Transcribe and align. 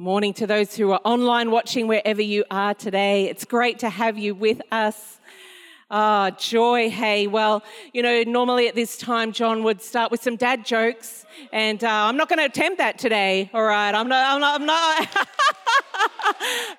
Morning 0.00 0.32
to 0.34 0.46
those 0.46 0.76
who 0.76 0.92
are 0.92 1.00
online 1.04 1.50
watching 1.50 1.88
wherever 1.88 2.22
you 2.22 2.44
are 2.52 2.72
today. 2.72 3.24
It's 3.24 3.44
great 3.44 3.80
to 3.80 3.88
have 3.88 4.16
you 4.16 4.32
with 4.32 4.62
us. 4.70 5.18
Ah, 5.90 6.30
joy. 6.38 6.88
Hey, 6.88 7.26
well, 7.26 7.64
you 7.92 8.04
know, 8.04 8.22
normally 8.22 8.68
at 8.68 8.76
this 8.76 8.96
time, 8.96 9.32
John 9.32 9.64
would 9.64 9.82
start 9.82 10.12
with 10.12 10.22
some 10.22 10.36
dad 10.36 10.64
jokes, 10.64 11.26
and 11.52 11.82
uh, 11.82 11.88
I'm 11.90 12.16
not 12.16 12.28
going 12.28 12.38
to 12.38 12.44
attempt 12.44 12.78
that 12.78 12.96
today. 12.96 13.50
All 13.52 13.64
right, 13.64 13.92
I'm 13.92 14.08
not. 14.08 14.36
I'm 14.36 14.40
not. 14.40 14.60
I'm 14.60 14.66
not. 14.66 15.26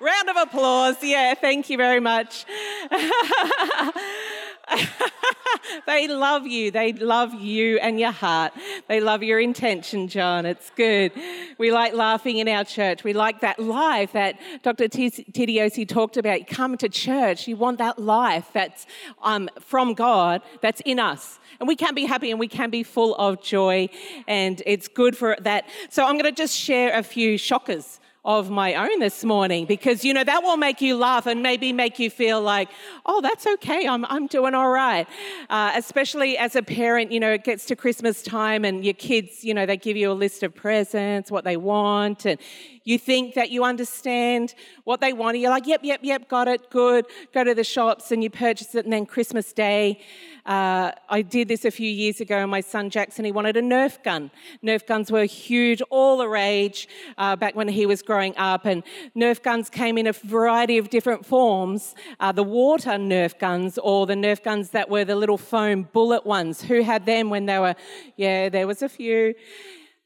Round 0.00 0.30
of 0.30 0.36
applause. 0.36 0.96
Yeah, 1.02 1.34
thank 1.34 1.68
you 1.68 1.76
very 1.76 2.00
much. 2.00 2.46
they 5.86 6.08
love 6.08 6.46
you. 6.46 6.70
They 6.70 6.92
love 6.92 7.34
you 7.34 7.78
and 7.78 7.98
your 7.98 8.12
heart. 8.12 8.52
They 8.88 9.00
love 9.00 9.22
your 9.22 9.40
intention, 9.40 10.08
John. 10.08 10.46
It's 10.46 10.70
good. 10.70 11.12
We 11.58 11.72
like 11.72 11.94
laughing 11.94 12.38
in 12.38 12.48
our 12.48 12.64
church. 12.64 13.04
We 13.04 13.12
like 13.12 13.40
that 13.40 13.58
life 13.58 14.12
that 14.12 14.38
Dr. 14.62 14.88
Tidiosi 14.88 15.88
talked 15.88 16.16
about. 16.16 16.40
You 16.40 16.46
come 16.46 16.76
to 16.78 16.88
church, 16.88 17.48
you 17.48 17.56
want 17.56 17.78
that 17.78 17.98
life 17.98 18.50
that's 18.52 18.86
um, 19.22 19.48
from 19.60 19.94
God, 19.94 20.42
that's 20.60 20.80
in 20.84 20.98
us. 20.98 21.38
And 21.58 21.68
we 21.68 21.76
can 21.76 21.94
be 21.94 22.06
happy 22.06 22.30
and 22.30 22.40
we 22.40 22.48
can 22.48 22.70
be 22.70 22.82
full 22.82 23.14
of 23.16 23.42
joy. 23.42 23.88
And 24.26 24.62
it's 24.66 24.88
good 24.88 25.16
for 25.16 25.36
that. 25.40 25.68
So 25.90 26.04
I'm 26.04 26.14
going 26.14 26.24
to 26.24 26.32
just 26.32 26.56
share 26.56 26.96
a 26.96 27.02
few 27.02 27.36
shockers 27.36 28.00
of 28.24 28.50
my 28.50 28.74
own 28.74 28.98
this 28.98 29.24
morning 29.24 29.64
because, 29.64 30.04
you 30.04 30.12
know, 30.12 30.22
that 30.22 30.42
will 30.42 30.58
make 30.58 30.82
you 30.82 30.96
laugh 30.96 31.26
and 31.26 31.42
maybe 31.42 31.72
make 31.72 31.98
you 31.98 32.10
feel 32.10 32.40
like, 32.40 32.68
oh, 33.06 33.22
that's 33.22 33.46
okay, 33.46 33.86
I'm, 33.86 34.04
I'm 34.06 34.26
doing 34.26 34.54
all 34.54 34.68
right. 34.68 35.06
Uh, 35.48 35.72
especially 35.74 36.36
as 36.36 36.54
a 36.54 36.62
parent, 36.62 37.12
you 37.12 37.18
know, 37.18 37.32
it 37.32 37.44
gets 37.44 37.64
to 37.66 37.76
Christmas 37.76 38.22
time 38.22 38.64
and 38.64 38.84
your 38.84 38.94
kids, 38.94 39.42
you 39.42 39.54
know, 39.54 39.64
they 39.64 39.78
give 39.78 39.96
you 39.96 40.12
a 40.12 40.14
list 40.14 40.42
of 40.42 40.54
presents, 40.54 41.30
what 41.30 41.44
they 41.44 41.56
want, 41.56 42.26
and 42.26 42.38
you 42.84 42.98
think 42.98 43.34
that 43.34 43.50
you 43.50 43.64
understand 43.64 44.54
what 44.84 45.00
they 45.00 45.12
want. 45.12 45.34
And 45.34 45.42
you're 45.42 45.50
like, 45.50 45.66
yep, 45.66 45.80
yep, 45.82 46.00
yep, 46.02 46.28
got 46.28 46.48
it, 46.48 46.70
good. 46.70 47.06
Go 47.32 47.44
to 47.44 47.54
the 47.54 47.64
shops 47.64 48.10
and 48.10 48.22
you 48.22 48.30
purchase 48.30 48.74
it, 48.74 48.84
and 48.84 48.92
then 48.92 49.06
Christmas 49.06 49.52
Day, 49.52 50.00
uh, 50.46 50.92
I 51.08 51.22
did 51.22 51.48
this 51.48 51.64
a 51.64 51.70
few 51.70 51.88
years 51.88 52.20
ago. 52.20 52.46
My 52.46 52.60
son 52.60 52.90
Jackson, 52.90 53.24
he 53.24 53.32
wanted 53.32 53.56
a 53.56 53.62
Nerf 53.62 54.02
gun. 54.02 54.30
Nerf 54.64 54.86
guns 54.86 55.12
were 55.12 55.24
huge, 55.24 55.82
all 55.90 56.16
the 56.16 56.28
rage 56.28 56.88
uh, 57.18 57.36
back 57.36 57.54
when 57.54 57.68
he 57.68 57.86
was 57.86 58.02
growing 58.02 58.36
up, 58.36 58.64
and 58.64 58.82
Nerf 59.16 59.42
guns 59.42 59.68
came 59.68 59.98
in 59.98 60.06
a 60.06 60.12
variety 60.12 60.78
of 60.78 60.90
different 60.90 61.26
forms. 61.26 61.94
Uh, 62.18 62.32
the 62.32 62.42
water 62.42 62.90
Nerf 62.90 63.38
guns, 63.38 63.78
or 63.78 64.06
the 64.06 64.14
Nerf 64.14 64.42
guns 64.42 64.70
that 64.70 64.88
were 64.88 65.04
the 65.04 65.16
little 65.16 65.38
foam 65.38 65.88
bullet 65.92 66.24
ones. 66.24 66.62
Who 66.62 66.82
had 66.82 67.06
them 67.06 67.30
when 67.30 67.46
they 67.46 67.58
were? 67.58 67.74
Yeah, 68.16 68.48
there 68.48 68.66
was 68.66 68.82
a 68.82 68.88
few. 68.88 69.34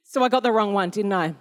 So 0.03 0.23
I 0.23 0.29
got 0.29 0.43
the 0.43 0.53
wrong 0.53 0.75
one, 0.75 0.91
didn't 0.91 1.13
I? 1.13 1.35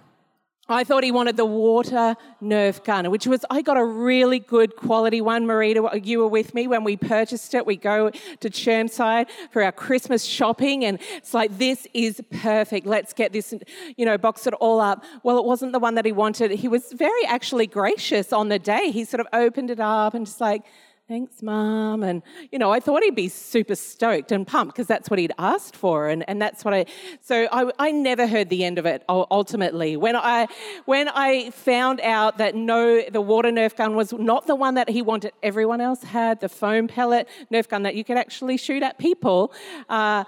I 0.68 0.82
thought 0.82 1.04
he 1.04 1.12
wanted 1.12 1.36
the 1.36 1.44
water 1.44 2.16
Nerf 2.42 2.82
gun, 2.84 3.10
which 3.10 3.26
was, 3.26 3.44
I 3.50 3.60
got 3.60 3.76
a 3.76 3.84
really 3.84 4.38
good 4.38 4.76
quality 4.76 5.20
one. 5.20 5.44
Marita, 5.44 6.04
you 6.04 6.20
were 6.20 6.28
with 6.28 6.54
me 6.54 6.66
when 6.66 6.84
we 6.84 6.96
purchased 6.96 7.52
it. 7.52 7.66
We 7.66 7.76
go 7.76 8.10
to 8.10 8.50
Chermside 8.50 9.28
for 9.50 9.62
our 9.62 9.72
Christmas 9.72 10.24
shopping, 10.24 10.86
and 10.86 10.98
it's 11.16 11.34
like, 11.34 11.58
this 11.58 11.86
is 11.92 12.22
perfect. 12.40 12.86
Let's 12.86 13.12
get 13.12 13.32
this, 13.34 13.52
you 13.96 14.06
know, 14.06 14.16
box 14.16 14.46
it 14.46 14.54
all 14.54 14.80
up. 14.80 15.04
Well, 15.22 15.38
it 15.38 15.44
wasn't 15.44 15.72
the 15.72 15.78
one 15.78 15.96
that 15.96 16.06
he 16.06 16.12
wanted. 16.12 16.50
He 16.52 16.68
was 16.68 16.92
very 16.92 17.26
actually 17.26 17.66
gracious 17.66 18.32
on 18.32 18.48
the 18.48 18.58
day. 18.58 18.90
He 18.90 19.04
sort 19.04 19.20
of 19.20 19.26
opened 19.34 19.70
it 19.70 19.80
up 19.80 20.14
and 20.14 20.24
just 20.24 20.40
like, 20.40 20.64
thanks, 21.06 21.42
mom. 21.42 22.02
And, 22.02 22.22
you 22.50 22.58
know, 22.58 22.70
I 22.70 22.80
thought 22.80 23.02
he'd 23.02 23.14
be 23.14 23.28
super 23.28 23.74
stoked 23.74 24.32
and 24.32 24.46
pumped 24.46 24.74
because 24.74 24.86
that's 24.86 25.10
what 25.10 25.18
he'd 25.18 25.32
asked 25.38 25.76
for. 25.76 26.08
And, 26.08 26.24
and 26.28 26.40
that's 26.40 26.64
what 26.64 26.72
I, 26.72 26.86
so 27.20 27.46
I, 27.52 27.70
I 27.78 27.90
never 27.90 28.26
heard 28.26 28.48
the 28.48 28.64
end 28.64 28.78
of 28.78 28.86
it 28.86 29.04
ultimately. 29.08 29.96
When 29.96 30.16
I, 30.16 30.46
when 30.86 31.08
I 31.08 31.50
found 31.50 32.00
out 32.00 32.38
that 32.38 32.54
no, 32.54 33.02
the 33.02 33.20
water 33.20 33.50
Nerf 33.50 33.76
gun 33.76 33.94
was 33.96 34.12
not 34.12 34.46
the 34.46 34.54
one 34.54 34.74
that 34.74 34.88
he 34.88 35.02
wanted, 35.02 35.32
everyone 35.42 35.80
else 35.80 36.02
had 36.02 36.40
the 36.40 36.48
foam 36.48 36.88
pellet 36.88 37.28
Nerf 37.52 37.68
gun 37.68 37.82
that 37.82 37.94
you 37.94 38.04
could 38.04 38.16
actually 38.16 38.56
shoot 38.56 38.82
at 38.82 38.98
people. 38.98 39.52
Uh, 39.88 40.24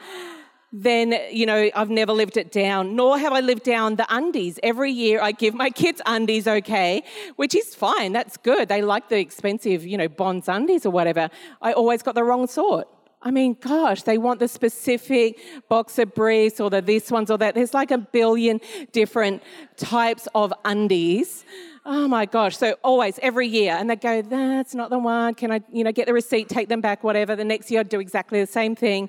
then, 0.72 1.19
you 1.31 1.47
know, 1.47 1.71
I've 1.75 1.91
never 1.91 2.12
lived 2.12 2.37
it 2.37 2.50
down, 2.50 2.97
nor 2.97 3.19
have 3.19 3.32
I 3.32 3.41
lived 3.41 3.62
down 3.62 3.97
the 3.97 4.06
undies. 4.09 4.59
Every 4.62 4.91
year 4.91 5.22
I 5.22 5.32
give 5.32 5.54
my 5.54 5.71
kids 5.71 6.03
undies, 6.06 6.47
okay, 6.47 7.03
which 7.37 7.54
is 7.54 7.75
fine, 7.75 8.12
that's 8.12 8.37
good. 8.37 8.69
They 8.69 8.82
like 8.82 9.09
the 9.09 9.19
expensive, 9.19 9.87
you 9.87 9.97
know, 9.97 10.09
Bonds 10.09 10.49
undies 10.49 10.84
or 10.84 10.91
whatever. 10.91 11.31
I 11.62 11.72
always 11.72 12.03
got 12.03 12.15
the 12.15 12.25
wrong 12.25 12.47
sort. 12.47 12.88
I 13.22 13.31
mean, 13.31 13.56
gosh, 13.60 14.03
they 14.03 14.19
want 14.19 14.41
the 14.41 14.49
specific 14.49 15.38
boxer 15.69 16.06
briefs 16.06 16.60
or 16.60 16.71
the 16.71 16.81
this 16.81 17.10
ones 17.10 17.31
or 17.31 17.38
that. 17.38 17.54
There's 17.54 17.75
like 17.75 17.91
a 17.91 17.98
billion 17.98 18.60
different 18.93 19.43
types 19.77 20.28
of 20.34 20.53
undies. 20.65 21.44
Oh 21.84 22.06
my 22.06 22.27
gosh. 22.27 22.56
So 22.56 22.77
always, 22.84 23.19
every 23.22 23.48
year. 23.48 23.72
And 23.72 23.88
they 23.88 23.97
go, 23.97 24.22
that's 24.22 24.75
not 24.75 24.91
the 24.91 24.98
one. 24.98 25.34
Can 25.34 25.50
I, 25.50 25.60
you 25.72 25.83
know, 25.83 25.93
get 25.93 26.06
the 26.06 26.12
receipt, 26.12 26.48
take 26.48 26.69
them 26.69 26.81
back, 26.81 27.03
whatever. 27.03 27.34
The 27.34 27.44
next 27.44 27.71
year 27.71 27.81
I'd 27.81 27.88
do 27.88 28.00
exactly 28.00 28.41
the 28.41 28.47
same 28.47 28.77
thing. 28.77 29.09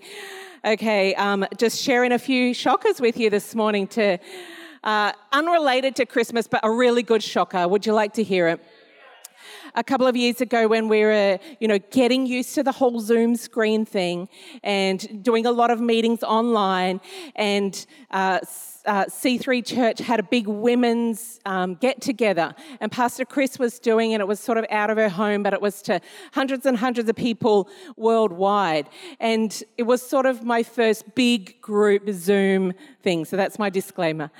Okay, 0.65 1.13
um, 1.15 1.45
just 1.57 1.79
sharing 1.79 2.11
a 2.11 2.17
few 2.17 2.51
shockers 2.51 2.99
with 2.99 3.17
you 3.17 3.29
this 3.29 3.53
morning 3.53 3.85
to 3.89 4.17
uh, 4.83 5.11
unrelated 5.31 5.95
to 5.97 6.05
Christmas, 6.05 6.47
but 6.47 6.61
a 6.63 6.71
really 6.71 7.03
good 7.03 7.21
shocker. 7.21 7.67
Would 7.67 7.85
you 7.85 7.93
like 7.93 8.13
to 8.13 8.23
hear 8.23 8.47
it? 8.47 8.63
A 9.77 9.83
couple 9.83 10.07
of 10.07 10.17
years 10.17 10.41
ago 10.41 10.67
when 10.67 10.87
we 10.87 11.01
were, 11.01 11.39
you 11.59 11.67
know, 11.67 11.77
getting 11.91 12.25
used 12.25 12.55
to 12.55 12.63
the 12.63 12.71
whole 12.71 12.99
Zoom 12.99 13.35
screen 13.35 13.85
thing 13.85 14.27
and 14.63 15.23
doing 15.23 15.45
a 15.45 15.51
lot 15.51 15.69
of 15.69 15.79
meetings 15.79 16.23
online 16.23 16.99
and 17.35 17.85
uh, 18.09 18.39
uh, 18.87 19.05
C3 19.05 19.65
Church 19.65 19.99
had 19.99 20.19
a 20.19 20.23
big 20.23 20.47
women's 20.47 21.39
um, 21.45 21.75
get 21.75 22.01
together, 22.01 22.55
and 22.79 22.89
Pastor 22.89 23.25
Chris 23.25 23.59
was 23.59 23.79
doing 23.79 24.11
it. 24.11 24.21
It 24.21 24.27
was 24.27 24.39
sort 24.39 24.57
of 24.57 24.65
out 24.71 24.89
of 24.89 24.97
her 24.97 25.09
home, 25.09 25.43
but 25.43 25.53
it 25.53 25.61
was 25.61 25.81
to 25.83 25.99
hundreds 26.31 26.65
and 26.65 26.77
hundreds 26.77 27.09
of 27.09 27.15
people 27.17 27.69
worldwide. 27.97 28.89
And 29.19 29.61
it 29.77 29.83
was 29.83 30.01
sort 30.01 30.25
of 30.25 30.45
my 30.45 30.63
first 30.63 31.15
big 31.15 31.59
group 31.61 32.09
Zoom 32.11 32.73
thing. 33.03 33.25
So 33.25 33.35
that's 33.35 33.59
my 33.59 33.69
disclaimer. 33.69 34.31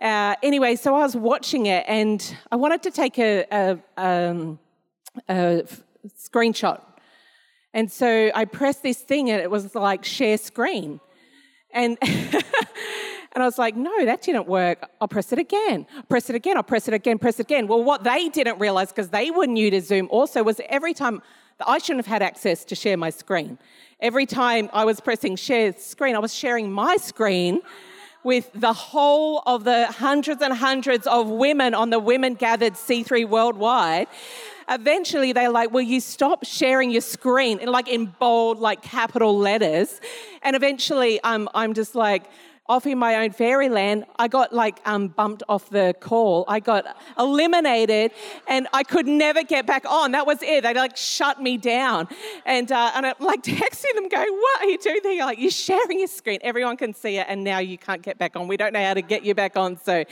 Uh, 0.00 0.36
anyway, 0.42 0.76
so 0.76 0.94
I 0.94 1.00
was 1.00 1.16
watching 1.16 1.66
it, 1.66 1.84
and 1.88 2.36
I 2.52 2.56
wanted 2.56 2.84
to 2.84 2.92
take 2.92 3.18
a, 3.18 3.44
a, 3.50 3.78
um, 3.96 4.60
a 5.28 5.64
screenshot. 6.16 6.80
And 7.74 7.90
so 7.92 8.30
I 8.34 8.44
pressed 8.44 8.82
this 8.82 8.98
thing, 8.98 9.30
and 9.30 9.40
it 9.40 9.50
was 9.50 9.74
like 9.74 10.04
share 10.04 10.38
screen. 10.38 11.00
And 11.72 11.98
And 13.36 13.42
I 13.42 13.46
was 13.46 13.58
like, 13.58 13.76
no, 13.76 14.06
that 14.06 14.22
didn't 14.22 14.48
work. 14.48 14.88
I'll 14.98 15.08
press 15.08 15.30
it 15.30 15.38
again. 15.38 15.86
Press 16.08 16.30
it 16.30 16.36
again. 16.36 16.56
I'll 16.56 16.62
press 16.62 16.88
it 16.88 16.94
again. 16.94 17.18
Press 17.18 17.38
it 17.38 17.42
again. 17.42 17.66
Well, 17.68 17.84
what 17.84 18.02
they 18.02 18.30
didn't 18.30 18.58
realize, 18.58 18.88
because 18.88 19.10
they 19.10 19.30
were 19.30 19.46
new 19.46 19.70
to 19.72 19.82
Zoom 19.82 20.08
also, 20.10 20.42
was 20.42 20.58
every 20.70 20.94
time 20.94 21.20
I 21.66 21.76
shouldn't 21.76 22.06
have 22.06 22.10
had 22.10 22.22
access 22.22 22.64
to 22.64 22.74
share 22.74 22.96
my 22.96 23.10
screen. 23.10 23.58
Every 24.00 24.24
time 24.24 24.70
I 24.72 24.86
was 24.86 25.00
pressing 25.00 25.36
share 25.36 25.74
screen, 25.74 26.16
I 26.16 26.18
was 26.18 26.32
sharing 26.32 26.72
my 26.72 26.96
screen 26.96 27.60
with 28.24 28.50
the 28.54 28.72
whole 28.72 29.42
of 29.44 29.64
the 29.64 29.88
hundreds 29.88 30.40
and 30.40 30.54
hundreds 30.54 31.06
of 31.06 31.28
women 31.28 31.74
on 31.74 31.90
the 31.90 31.98
Women 31.98 32.36
Gathered 32.36 32.72
C3 32.72 33.28
worldwide. 33.28 34.06
Eventually, 34.68 35.32
they're 35.32 35.50
like, 35.50 35.72
Will 35.72 35.82
you 35.82 36.00
stop 36.00 36.44
sharing 36.44 36.90
your 36.90 37.00
screen? 37.00 37.58
In 37.58 37.68
like 37.68 37.88
in 37.88 38.06
bold, 38.06 38.58
like 38.58 38.82
capital 38.82 39.38
letters. 39.38 40.00
And 40.42 40.56
eventually, 40.56 41.20
um, 41.20 41.48
I'm 41.54 41.74
just 41.74 41.94
like, 41.94 42.24
off 42.68 42.86
in 42.86 42.98
my 42.98 43.16
own 43.16 43.30
fairyland, 43.30 44.04
I 44.18 44.28
got 44.28 44.52
like 44.52 44.80
um, 44.84 45.08
bumped 45.08 45.42
off 45.48 45.70
the 45.70 45.94
call. 46.00 46.44
I 46.48 46.60
got 46.60 46.84
eliminated 47.18 48.12
and 48.48 48.68
I 48.72 48.82
could 48.82 49.06
never 49.06 49.42
get 49.42 49.66
back 49.66 49.84
on. 49.88 50.12
That 50.12 50.26
was 50.26 50.42
it. 50.42 50.62
They 50.62 50.74
like 50.74 50.96
shut 50.96 51.40
me 51.40 51.56
down. 51.56 52.08
And, 52.44 52.70
uh, 52.70 52.92
and 52.94 53.06
I'm 53.06 53.14
like 53.20 53.42
texting 53.44 53.94
them 53.94 54.08
going, 54.08 54.32
what 54.32 54.62
are 54.62 54.66
you 54.66 54.78
doing 54.78 55.00
there? 55.02 55.12
You're 55.12 55.26
like, 55.26 55.38
you're 55.38 55.50
sharing 55.50 55.98
your 55.98 56.08
screen. 56.08 56.38
Everyone 56.42 56.76
can 56.76 56.94
see 56.94 57.18
it 57.18 57.26
and 57.28 57.44
now 57.44 57.58
you 57.58 57.78
can't 57.78 58.02
get 58.02 58.18
back 58.18 58.36
on. 58.36 58.48
We 58.48 58.56
don't 58.56 58.72
know 58.72 58.84
how 58.84 58.94
to 58.94 59.02
get 59.02 59.24
you 59.24 59.34
back 59.34 59.56
on. 59.56 59.78
So 59.78 60.04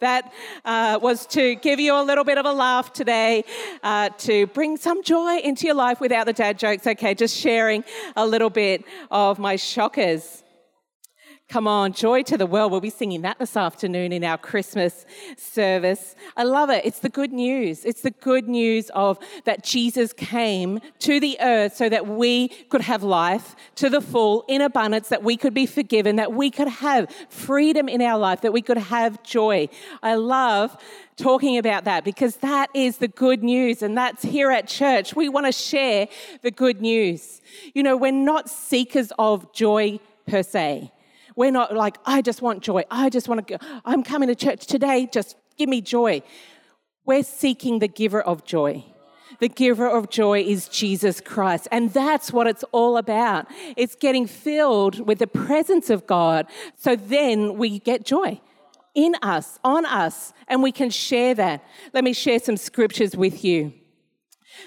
that 0.00 0.32
uh, 0.64 0.98
was 1.02 1.26
to 1.26 1.54
give 1.56 1.80
you 1.80 1.94
a 1.94 2.02
little 2.02 2.24
bit 2.24 2.38
of 2.38 2.46
a 2.46 2.52
laugh 2.52 2.92
today, 2.92 3.44
uh, 3.82 4.10
to 4.18 4.46
bring 4.48 4.76
some 4.76 5.02
joy 5.02 5.38
into 5.38 5.66
your 5.66 5.74
life 5.74 6.00
without 6.00 6.26
the 6.26 6.32
dad 6.32 6.58
jokes. 6.58 6.86
Okay, 6.86 7.14
just 7.14 7.36
sharing 7.36 7.84
a 8.16 8.26
little 8.26 8.50
bit 8.50 8.84
of 9.10 9.38
my 9.38 9.56
shockers. 9.56 10.41
Come 11.48 11.68
on, 11.68 11.92
joy 11.92 12.22
to 12.22 12.38
the 12.38 12.46
world. 12.46 12.72
We'll 12.72 12.80
be 12.80 12.88
singing 12.88 13.20
that 13.22 13.38
this 13.38 13.58
afternoon 13.58 14.10
in 14.10 14.24
our 14.24 14.38
Christmas 14.38 15.04
service. 15.36 16.14
I 16.34 16.44
love 16.44 16.70
it. 16.70 16.82
It's 16.86 17.00
the 17.00 17.10
good 17.10 17.30
news. 17.30 17.84
It's 17.84 18.00
the 18.00 18.10
good 18.10 18.48
news 18.48 18.90
of 18.94 19.18
that 19.44 19.62
Jesus 19.62 20.14
came 20.14 20.80
to 21.00 21.20
the 21.20 21.36
earth 21.40 21.76
so 21.76 21.90
that 21.90 22.06
we 22.06 22.48
could 22.70 22.80
have 22.80 23.02
life 23.02 23.54
to 23.74 23.90
the 23.90 24.00
full 24.00 24.46
in 24.48 24.62
abundance, 24.62 25.08
that 25.08 25.22
we 25.22 25.36
could 25.36 25.52
be 25.52 25.66
forgiven, 25.66 26.16
that 26.16 26.32
we 26.32 26.50
could 26.50 26.68
have 26.68 27.10
freedom 27.28 27.86
in 27.86 28.00
our 28.00 28.18
life, 28.18 28.40
that 28.40 28.52
we 28.54 28.62
could 28.62 28.78
have 28.78 29.22
joy. 29.22 29.68
I 30.02 30.14
love 30.14 30.74
talking 31.16 31.58
about 31.58 31.84
that 31.84 32.02
because 32.02 32.36
that 32.36 32.70
is 32.72 32.96
the 32.96 33.08
good 33.08 33.42
news 33.42 33.82
and 33.82 33.96
that's 33.98 34.22
here 34.22 34.50
at 34.50 34.68
church. 34.68 35.14
We 35.14 35.28
want 35.28 35.44
to 35.44 35.52
share 35.52 36.08
the 36.40 36.50
good 36.50 36.80
news. 36.80 37.42
You 37.74 37.82
know, 37.82 37.96
we're 37.96 38.12
not 38.12 38.48
seekers 38.48 39.12
of 39.18 39.52
joy 39.52 40.00
per 40.26 40.42
se. 40.42 40.91
We're 41.36 41.50
not 41.50 41.74
like, 41.74 41.98
I 42.04 42.22
just 42.22 42.42
want 42.42 42.62
joy. 42.62 42.84
I 42.90 43.08
just 43.08 43.28
want 43.28 43.46
to 43.46 43.58
go. 43.58 43.66
I'm 43.84 44.02
coming 44.02 44.28
to 44.28 44.34
church 44.34 44.66
today. 44.66 45.08
Just 45.10 45.36
give 45.56 45.68
me 45.68 45.80
joy. 45.80 46.22
We're 47.04 47.22
seeking 47.22 47.78
the 47.78 47.88
giver 47.88 48.20
of 48.20 48.44
joy. 48.44 48.84
The 49.40 49.48
giver 49.48 49.88
of 49.88 50.10
joy 50.10 50.42
is 50.42 50.68
Jesus 50.68 51.20
Christ. 51.20 51.66
And 51.72 51.92
that's 51.92 52.32
what 52.32 52.46
it's 52.46 52.64
all 52.70 52.96
about. 52.96 53.46
It's 53.76 53.94
getting 53.94 54.26
filled 54.26 55.06
with 55.06 55.18
the 55.18 55.26
presence 55.26 55.90
of 55.90 56.06
God. 56.06 56.46
So 56.76 56.94
then 56.94 57.56
we 57.56 57.78
get 57.78 58.04
joy 58.04 58.40
in 58.94 59.16
us, 59.22 59.58
on 59.64 59.86
us, 59.86 60.32
and 60.48 60.62
we 60.62 60.70
can 60.70 60.90
share 60.90 61.34
that. 61.34 61.64
Let 61.92 62.04
me 62.04 62.12
share 62.12 62.38
some 62.38 62.56
scriptures 62.56 63.16
with 63.16 63.42
you. 63.42 63.72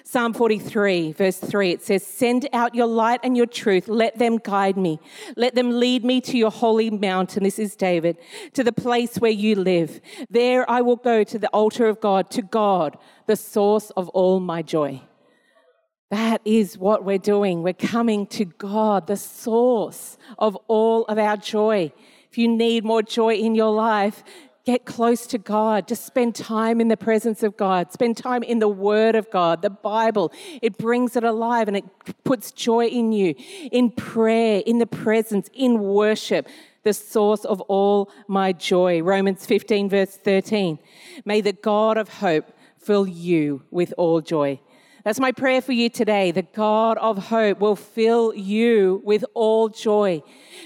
Psalm 0.04 0.34
43, 0.34 1.14
verse 1.14 1.38
3, 1.38 1.72
it 1.72 1.84
says, 1.84 2.06
Send 2.06 2.48
out 2.54 2.76
your 2.76 2.88
light 2.88 3.20
and 3.24 3.36
your 3.36 3.46
truth. 3.46 3.88
Let 3.88 4.18
them 4.18 4.38
guide 4.38 4.78
me. 4.78 5.00
Let 5.36 5.56
them 5.56 5.80
lead 5.80 6.04
me 6.04 6.22
to 6.22 6.38
your 6.38 6.52
holy 6.52 6.90
mountain. 6.90 7.44
This 7.44 7.60
is 7.60 7.76
David, 7.76 8.18
to 8.54 8.64
the 8.64 8.74
place 8.74 9.18
where 9.18 9.32
you 9.32 9.56
live. 9.56 10.02
There 10.30 10.70
I 10.70 10.82
will 10.82 10.96
go 10.96 11.24
to 11.24 11.40
the 11.40 11.50
altar 11.50 11.88
of 11.88 12.00
God, 12.02 12.30
to 12.32 12.42
God, 12.42 12.98
the 13.28 13.36
source 13.36 13.90
of 13.92 14.10
all 14.10 14.40
my 14.40 14.62
joy. 14.62 15.02
That 16.12 16.42
is 16.46 16.78
what 16.78 17.04
we're 17.04 17.18
doing. 17.18 17.64
We're 17.64 17.74
coming 17.74 18.28
to 18.28 18.46
God, 18.46 19.08
the 19.08 19.18
source 19.18 20.18
of 20.38 20.56
all 20.68 21.06
of 21.06 21.18
our 21.18 21.36
joy. 21.36 21.92
If 22.30 22.38
you 22.38 22.48
need 22.48 22.84
more 22.84 23.02
joy 23.02 23.36
in 23.36 23.56
your 23.56 23.72
life, 23.72 24.24
Get 24.66 24.84
close 24.84 25.28
to 25.28 25.38
God. 25.38 25.88
Just 25.88 26.08
spend 26.08 26.34
time 26.34 26.82
in 26.82 26.88
the 26.88 26.98
presence 26.98 27.44
of 27.44 27.56
God. 27.56 27.94
Spend 27.94 28.18
time 28.18 28.42
in 28.42 28.58
the 28.58 28.68
Word 28.68 29.14
of 29.14 29.30
God, 29.30 29.62
the 29.62 29.70
Bible. 29.70 30.34
It 30.60 30.80
brings 30.80 31.16
it 31.16 31.24
alive 31.24 31.68
and 31.68 31.78
it 31.78 31.86
puts 32.24 32.52
joy 32.52 32.88
in 32.88 33.12
you, 33.12 33.36
in 33.72 33.92
prayer, 33.92 34.64
in 34.66 34.80
the 34.80 34.88
presence, 34.88 35.52
in 35.54 35.80
worship, 35.80 36.48
the 36.82 36.94
source 36.94 37.46
of 37.46 37.62
all 37.62 38.10
my 38.28 38.54
joy. 38.54 39.04
Romans 39.04 39.46
15, 39.46 39.88
verse 39.88 40.18
13. 40.18 40.80
May 41.26 41.42
the 41.42 41.54
God 41.54 41.98
of 41.98 42.10
hope 42.10 42.52
fill 42.80 43.06
you 43.06 43.62
with 43.70 43.94
all 43.98 44.20
joy 44.20 44.60
that's 45.06 45.20
my 45.20 45.32
prayer 45.32 45.62
for 45.62 45.72
you 45.72 45.88
today. 45.88 46.32
The 46.32 46.42
God 46.42 46.98
of 46.98 47.28
hope 47.28 47.60
will 47.60 47.76
fill 47.76 48.34
you 48.34 49.04
with 49.06 49.24
all 49.36 49.70
joy. 49.70 50.24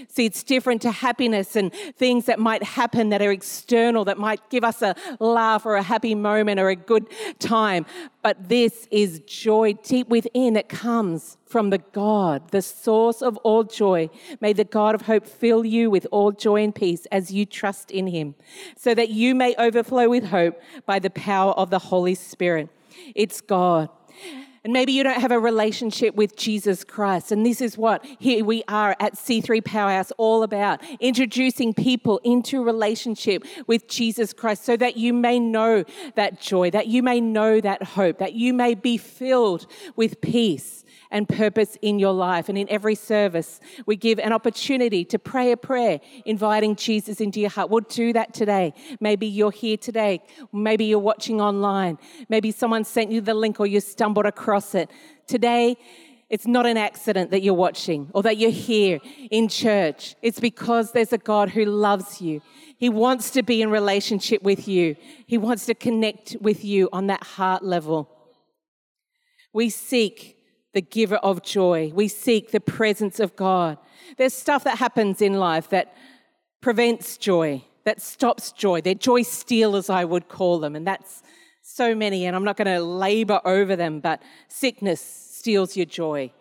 See, 0.07 0.25
it's 0.25 0.43
different 0.43 0.81
to 0.83 0.91
happiness 0.91 1.57
and 1.57 1.73
things 1.73 2.27
that 2.27 2.39
might 2.39 2.63
happen 2.63 3.09
that 3.09 3.21
are 3.21 3.33
external, 3.33 4.05
that 4.05 4.17
might 4.17 4.49
give 4.49 4.63
us 4.63 4.81
a 4.81 4.95
laugh 5.19 5.65
or 5.65 5.75
a 5.75 5.83
happy 5.83 6.15
moment 6.15 6.57
or 6.57 6.69
a 6.69 6.75
good 6.77 7.09
time. 7.39 7.85
But 8.21 8.47
this 8.47 8.87
is 8.91 9.19
joy 9.27 9.73
deep 9.73 10.07
within 10.07 10.53
that 10.53 10.69
comes 10.69 11.35
from 11.45 11.69
the 11.69 11.79
God, 11.79 12.51
the 12.51 12.61
source 12.61 13.21
of 13.21 13.35
all 13.37 13.65
joy. 13.65 14.09
May 14.39 14.53
the 14.53 14.63
God 14.63 14.95
of 14.95 15.01
hope 15.01 15.27
fill 15.27 15.65
you 15.65 15.89
with 15.89 16.07
all 16.11 16.31
joy 16.31 16.63
and 16.63 16.73
peace 16.73 17.05
as 17.07 17.29
you 17.29 17.45
trust 17.45 17.91
in 17.91 18.07
him, 18.07 18.35
so 18.77 18.95
that 18.95 19.09
you 19.09 19.35
may 19.35 19.53
overflow 19.57 20.07
with 20.07 20.27
hope 20.27 20.61
by 20.85 20.97
the 20.97 21.09
power 21.09 21.51
of 21.55 21.71
the 21.71 21.79
Holy 21.79 22.15
Spirit. 22.15 22.69
It's 23.15 23.41
God 23.41 23.89
and 24.63 24.73
maybe 24.73 24.91
you 24.91 25.03
don't 25.03 25.21
have 25.21 25.31
a 25.31 25.39
relationship 25.39 26.15
with 26.15 26.35
Jesus 26.35 26.83
Christ. 26.83 27.31
And 27.31 27.45
this 27.45 27.61
is 27.61 27.77
what 27.77 28.05
here 28.19 28.43
we 28.43 28.63
are 28.67 28.95
at 28.99 29.15
C3 29.15 29.63
Powerhouse 29.63 30.11
all 30.17 30.43
about 30.43 30.81
introducing 30.99 31.73
people 31.73 32.19
into 32.23 32.63
relationship 32.63 33.45
with 33.67 33.87
Jesus 33.87 34.33
Christ 34.33 34.65
so 34.65 34.75
that 34.77 34.97
you 34.97 35.13
may 35.13 35.39
know 35.39 35.85
that 36.15 36.41
joy, 36.41 36.71
that 36.71 36.87
you 36.87 37.01
may 37.01 37.21
know 37.21 37.61
that 37.61 37.83
hope, 37.83 38.19
that 38.19 38.33
you 38.33 38.53
may 38.53 38.75
be 38.75 38.97
filled 38.97 39.65
with 39.95 40.19
peace 40.19 40.83
and 41.11 41.27
purpose 41.27 41.77
in 41.81 41.99
your 41.99 42.13
life. 42.13 42.49
And 42.49 42.57
in 42.57 42.69
every 42.69 42.95
service, 42.95 43.59
we 43.85 43.95
give 43.95 44.19
an 44.19 44.31
opportunity 44.31 45.03
to 45.05 45.19
pray 45.19 45.51
a 45.51 45.57
prayer, 45.57 45.99
inviting 46.25 46.75
Jesus 46.75 47.19
into 47.19 47.39
your 47.39 47.49
heart. 47.49 47.69
We'll 47.69 47.81
do 47.81 48.13
that 48.13 48.33
today. 48.33 48.73
Maybe 48.99 49.27
you're 49.27 49.51
here 49.51 49.77
today. 49.77 50.21
Maybe 50.53 50.85
you're 50.85 50.99
watching 50.99 51.41
online. 51.41 51.97
Maybe 52.29 52.51
someone 52.51 52.83
sent 52.83 53.11
you 53.11 53.21
the 53.21 53.33
link 53.33 53.59
or 53.59 53.67
you 53.67 53.79
stumbled 53.79 54.25
across 54.25 54.75
it. 54.75 54.91
Today, 55.27 55.77
it's 56.29 56.45
not 56.45 56.67
an 56.67 56.77
accident 56.77 57.31
that 57.31 57.41
you're 57.41 57.55
watching 57.55 58.09
or 58.13 58.21
that 58.23 58.37
you're 58.37 58.51
here 58.51 58.99
in 59.31 59.47
church. 59.47 60.15
It's 60.21 60.39
because 60.39 60.91
there's 60.91 61.11
a 61.11 61.17
God 61.17 61.49
who 61.49 61.65
loves 61.65 62.21
you. 62.21 62.41
He 62.77 62.87
wants 62.87 63.31
to 63.31 63.43
be 63.43 63.61
in 63.61 63.71
relationship 63.71 64.43
with 64.43 64.67
you. 64.67 64.95
He 65.25 65.37
wants 65.37 65.65
to 65.65 65.73
connect 65.73 66.37
with 66.39 66.63
you 66.63 66.87
on 66.93 67.07
that 67.07 67.23
heart 67.23 67.63
level. 67.63 68.09
We 69.51 69.69
seek 69.69 70.38
the 70.73 70.81
giver 70.81 71.17
of 71.17 71.41
joy. 71.43 71.91
We 71.93 72.07
seek 72.07 72.51
the 72.51 72.59
presence 72.59 73.19
of 73.19 73.35
God. 73.35 73.77
There's 74.17 74.33
stuff 74.33 74.63
that 74.63 74.77
happens 74.77 75.21
in 75.21 75.33
life 75.33 75.69
that 75.69 75.95
prevents 76.61 77.17
joy, 77.17 77.63
that 77.85 78.01
stops 78.01 78.51
joy. 78.51 78.81
They're 78.81 78.93
joy 78.93 79.23
stealers, 79.23 79.89
I 79.89 80.05
would 80.05 80.27
call 80.27 80.59
them. 80.59 80.75
And 80.75 80.85
that's 80.85 81.23
so 81.61 81.93
many, 81.95 82.25
and 82.25 82.35
I'm 82.35 82.43
not 82.43 82.57
going 82.57 82.73
to 82.73 82.81
labor 82.81 83.39
over 83.45 83.75
them, 83.75 83.99
but 83.99 84.21
sickness 84.47 85.01
steals 85.01 85.77
your 85.77 85.85
joy, 85.85 86.31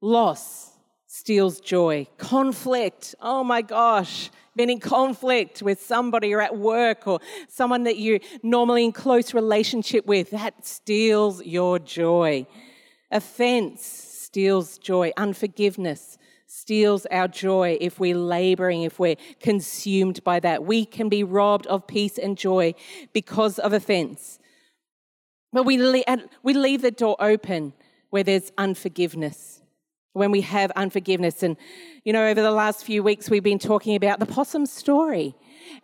loss 0.00 0.72
steals 1.06 1.60
joy, 1.60 2.06
conflict, 2.16 3.14
oh 3.20 3.44
my 3.44 3.60
gosh. 3.60 4.30
Been 4.56 4.70
in 4.70 4.80
conflict 4.80 5.62
with 5.62 5.80
somebody 5.80 6.32
or 6.32 6.40
at 6.40 6.56
work 6.56 7.06
or 7.06 7.20
someone 7.48 7.84
that 7.84 7.98
you're 7.98 8.20
normally 8.42 8.84
in 8.84 8.92
close 8.92 9.34
relationship 9.34 10.06
with, 10.06 10.30
that 10.30 10.66
steals 10.66 11.44
your 11.44 11.78
joy. 11.78 12.46
Offense 13.12 13.84
steals 13.84 14.78
joy. 14.78 15.12
Unforgiveness 15.16 16.18
steals 16.46 17.06
our 17.06 17.28
joy 17.28 17.78
if 17.80 17.98
we're 17.98 18.16
laboring, 18.16 18.82
if 18.82 18.98
we're 18.98 19.16
consumed 19.40 20.22
by 20.24 20.40
that. 20.40 20.64
We 20.64 20.84
can 20.84 21.08
be 21.08 21.24
robbed 21.24 21.66
of 21.66 21.86
peace 21.86 22.18
and 22.18 22.36
joy 22.36 22.74
because 23.12 23.58
of 23.58 23.72
offense. 23.72 24.38
But 25.52 25.64
we, 25.64 25.76
we 26.42 26.54
leave 26.54 26.82
the 26.82 26.90
door 26.90 27.16
open 27.20 27.72
where 28.10 28.22
there's 28.22 28.52
unforgiveness, 28.58 29.62
when 30.12 30.30
we 30.30 30.42
have 30.42 30.70
unforgiveness. 30.72 31.42
And, 31.42 31.56
you 32.04 32.12
know, 32.12 32.26
over 32.26 32.42
the 32.42 32.50
last 32.50 32.84
few 32.84 33.02
weeks, 33.02 33.30
we've 33.30 33.42
been 33.42 33.58
talking 33.58 33.96
about 33.96 34.18
the 34.18 34.26
possum 34.26 34.66
story. 34.66 35.34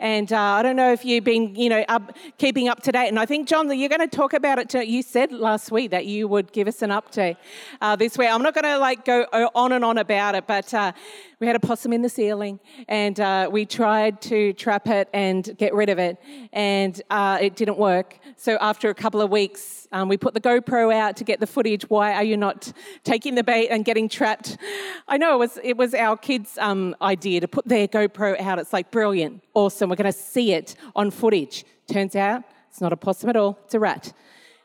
And 0.01 0.33
uh, 0.33 0.41
I 0.41 0.63
don't 0.63 0.77
know 0.77 0.93
if 0.93 1.05
you've 1.05 1.25
been, 1.25 1.55
you 1.57 1.69
know, 1.69 1.85
up, 1.89 2.17
keeping 2.39 2.69
up 2.69 2.83
to 2.85 2.93
date. 2.93 3.09
And 3.09 3.19
I 3.19 3.27
think, 3.27 3.49
John, 3.49 3.67
you're 3.77 3.89
going 3.89 4.01
to 4.01 4.17
talk 4.17 4.33
about 4.33 4.59
it. 4.59 4.69
Too. 4.69 4.81
You 4.81 5.03
said 5.03 5.33
last 5.33 5.73
week 5.73 5.91
that 5.91 6.07
you 6.07 6.29
would 6.29 6.53
give 6.53 6.69
us 6.69 6.83
an 6.83 6.91
update 6.91 7.37
uh, 7.81 7.97
this 7.97 8.17
week. 8.17 8.29
I'm 8.31 8.43
not 8.43 8.55
going 8.55 8.65
to 8.65 8.79
like 8.79 9.05
go 9.05 9.27
uh, 9.33 9.49
on 9.55 9.73
and 9.73 9.85
on 9.85 9.99
about 9.99 10.35
it, 10.35 10.47
but 10.47 10.73
uh, 10.73 10.93
we 11.41 11.47
had 11.47 11.55
a 11.57 11.61
possum 11.61 11.93
in 11.93 12.03
the 12.03 12.09
ceiling, 12.09 12.59
and 12.89 13.21
uh, 13.21 13.49
we 13.51 13.65
tried 13.65 14.21
to 14.23 14.53
trap 14.55 14.89
it 14.89 15.09
and 15.13 15.57
get 15.57 15.73
rid 15.73 15.89
of 15.89 15.99
it, 15.99 16.19
and 16.53 17.01
uh, 17.11 17.39
it 17.41 17.55
didn't 17.55 17.79
work. 17.79 18.19
So 18.37 18.59
after 18.61 18.91
a 18.91 18.95
couple 18.95 19.21
of 19.21 19.31
weeks, 19.31 19.87
um, 19.93 20.09
we 20.09 20.17
put 20.17 20.35
the 20.35 20.41
GoPro 20.41 20.93
out 20.93 21.17
to 21.19 21.25
get 21.25 21.39
the 21.39 21.47
footage. 21.47 21.89
Why 21.89 22.15
are 22.15 22.25
you 22.25 22.37
not 22.37 22.73
taking 23.05 23.37
the 23.37 23.45
bait 23.45 23.69
and 23.69 23.85
getting 23.85 24.09
trapped? 24.09 24.59
I 25.07 25.17
know 25.17 25.35
it 25.35 25.39
was 25.39 25.59
it 25.63 25.77
was 25.77 25.95
our 25.95 26.17
kids' 26.17 26.59
um, 26.59 26.97
idea 27.01 27.41
to 27.41 27.49
put 27.49 27.67
their 27.69 27.87
GoPro 27.87 28.41
out. 28.41 28.59
It's 28.59 28.73
like 28.73 28.91
brilliant, 28.91 29.43
awesome. 29.55 29.88
We're 29.89 29.97
going 29.97 30.13
to 30.13 30.19
see 30.19 30.53
it 30.53 30.77
on 30.95 31.11
footage. 31.11 31.65
Turns 31.87 32.17
out 32.17 32.45
it's 32.71 32.81
not 32.81 32.93
a 32.93 32.97
possum 32.97 33.31
at 33.31 33.37
all. 33.37 33.59
It's 33.65 33.75
a 33.75 33.81
rat. 33.81 34.13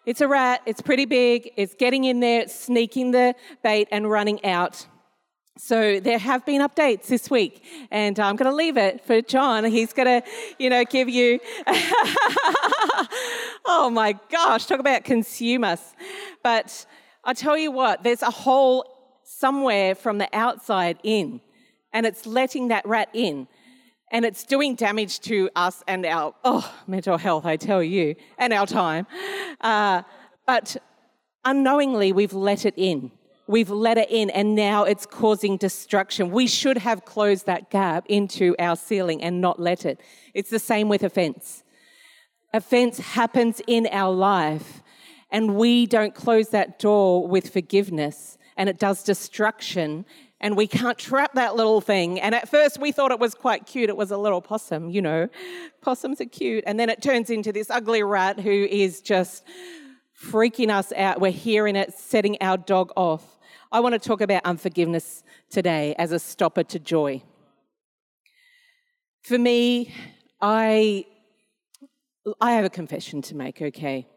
It's 0.06 0.22
a 0.22 0.28
rat. 0.28 0.62
It's 0.66 0.82
pretty 0.82 1.06
big. 1.06 1.52
It's 1.56 1.74
getting 1.76 2.04
in 2.04 2.20
there, 2.20 2.48
sneaking 2.48 3.12
the 3.12 3.36
bait, 3.64 3.88
and 3.92 4.10
running 4.10 4.44
out. 4.46 4.86
So 5.58 6.00
there 6.00 6.18
have 6.18 6.46
been 6.46 6.62
updates 6.62 7.08
this 7.08 7.30
week, 7.30 7.64
and 7.92 8.20
I'm 8.20 8.36
going 8.36 8.50
to 8.50 8.56
leave 8.56 8.76
it 8.76 9.06
for 9.06 9.22
John. 9.22 9.64
He's 9.66 9.94
going 9.94 10.22
to, 10.22 10.28
you 10.58 10.70
know, 10.70 10.84
give 10.84 11.08
you. 11.08 11.40
oh 13.66 13.90
my 13.94 14.18
gosh, 14.32 14.66
talk 14.66 14.80
about 14.80 15.04
consumers. 15.04 15.80
But 16.42 16.86
I 17.24 17.34
tell 17.34 17.56
you 17.58 17.72
what, 17.72 18.04
there's 18.04 18.24
a 18.24 18.32
hole 18.32 19.20
somewhere 19.24 19.96
from 19.96 20.18
the 20.18 20.28
outside 20.34 20.98
in, 21.04 21.40
and 21.94 22.06
it's 22.06 22.26
letting 22.26 22.70
that 22.70 22.86
rat 22.88 23.10
in, 23.14 23.48
and 24.14 24.24
it's 24.24 24.44
doing 24.44 24.76
damage 24.76 25.20
to 25.22 25.50
us 25.56 25.84
and 25.88 26.06
our 26.06 26.34
oh 26.46 26.74
mental 26.88 27.18
health. 27.18 27.46
I 27.46 27.58
tell 27.58 27.84
you, 27.84 28.16
and 28.38 28.54
our 28.54 28.68
time. 28.68 29.08
Uh, 29.60 30.04
but 30.46 30.78
unknowingly, 31.44 32.14
we've 32.14 32.34
let 32.34 32.66
it 32.66 32.76
in. 32.78 33.12
We've 33.48 33.70
let 33.70 33.98
it 33.98 34.10
in 34.10 34.30
and 34.30 34.56
now 34.56 34.86
it's 34.86 35.06
causing 35.06 35.58
destruction. 35.58 36.32
We 36.32 36.48
should 36.48 36.78
have 36.78 37.04
closed 37.04 37.46
that 37.48 37.70
gap 37.70 38.06
into 38.08 38.56
our 38.58 38.78
ceiling 38.78 39.22
and 39.22 39.42
not 39.42 39.60
let 39.60 39.86
it. 39.86 40.00
It's 40.34 40.50
the 40.50 40.60
same 40.60 40.88
with 40.88 41.04
offense. 41.04 41.64
Offense 42.54 43.00
happens 43.00 43.62
in 43.68 43.88
our 43.92 44.14
life 44.14 44.82
and 45.30 45.56
we 45.56 45.86
don't 45.86 46.16
close 46.16 46.50
that 46.50 46.80
door 46.80 47.28
with 47.28 47.52
forgiveness 47.52 48.38
and 48.56 48.70
it 48.70 48.80
does 48.80 49.04
destruction 49.04 50.06
and 50.44 50.58
we 50.58 50.68
can't 50.68 50.98
trap 50.98 51.34
that 51.36 51.56
little 51.56 51.80
thing. 51.80 52.20
And 52.20 52.36
at 52.36 52.50
first 52.50 52.78
we 52.78 52.92
thought 52.92 53.12
it 53.12 53.20
was 53.20 53.34
quite 53.34 53.66
cute. 53.66 53.90
It 53.90 53.96
was 53.96 54.12
a 54.12 54.18
little 54.18 54.42
possum, 54.42 54.90
you 54.90 55.02
know. 55.02 55.30
Possums 55.82 56.20
are 56.20 56.26
cute. 56.26 56.66
And 56.68 56.78
then 56.78 56.90
it 56.90 57.02
turns 57.02 57.30
into 57.30 57.54
this 57.54 57.70
ugly 57.70 58.04
rat 58.04 58.42
who 58.42 58.52
is 58.52 59.00
just 59.00 59.46
freaking 60.22 60.70
us 60.70 60.92
out. 60.98 61.22
We're 61.22 61.32
hearing 61.32 61.78
it, 61.78 61.94
setting 61.94 62.38
our 62.42 62.58
dog 62.58 62.92
off. 62.98 63.40
I 63.72 63.80
want 63.80 63.94
to 63.94 64.00
talk 64.00 64.20
about 64.20 64.42
unforgiveness 64.44 65.24
today 65.50 65.96
as 65.98 66.12
a 66.12 66.20
stopper 66.20 66.64
to 66.64 66.78
joy. 66.78 67.24
For 69.22 69.40
me, 69.40 69.94
I, 70.42 71.06
I 72.42 72.52
have 72.52 72.66
a 72.66 72.70
confession 72.70 73.22
to 73.24 73.36
make, 73.36 73.62
okay? 73.62 74.08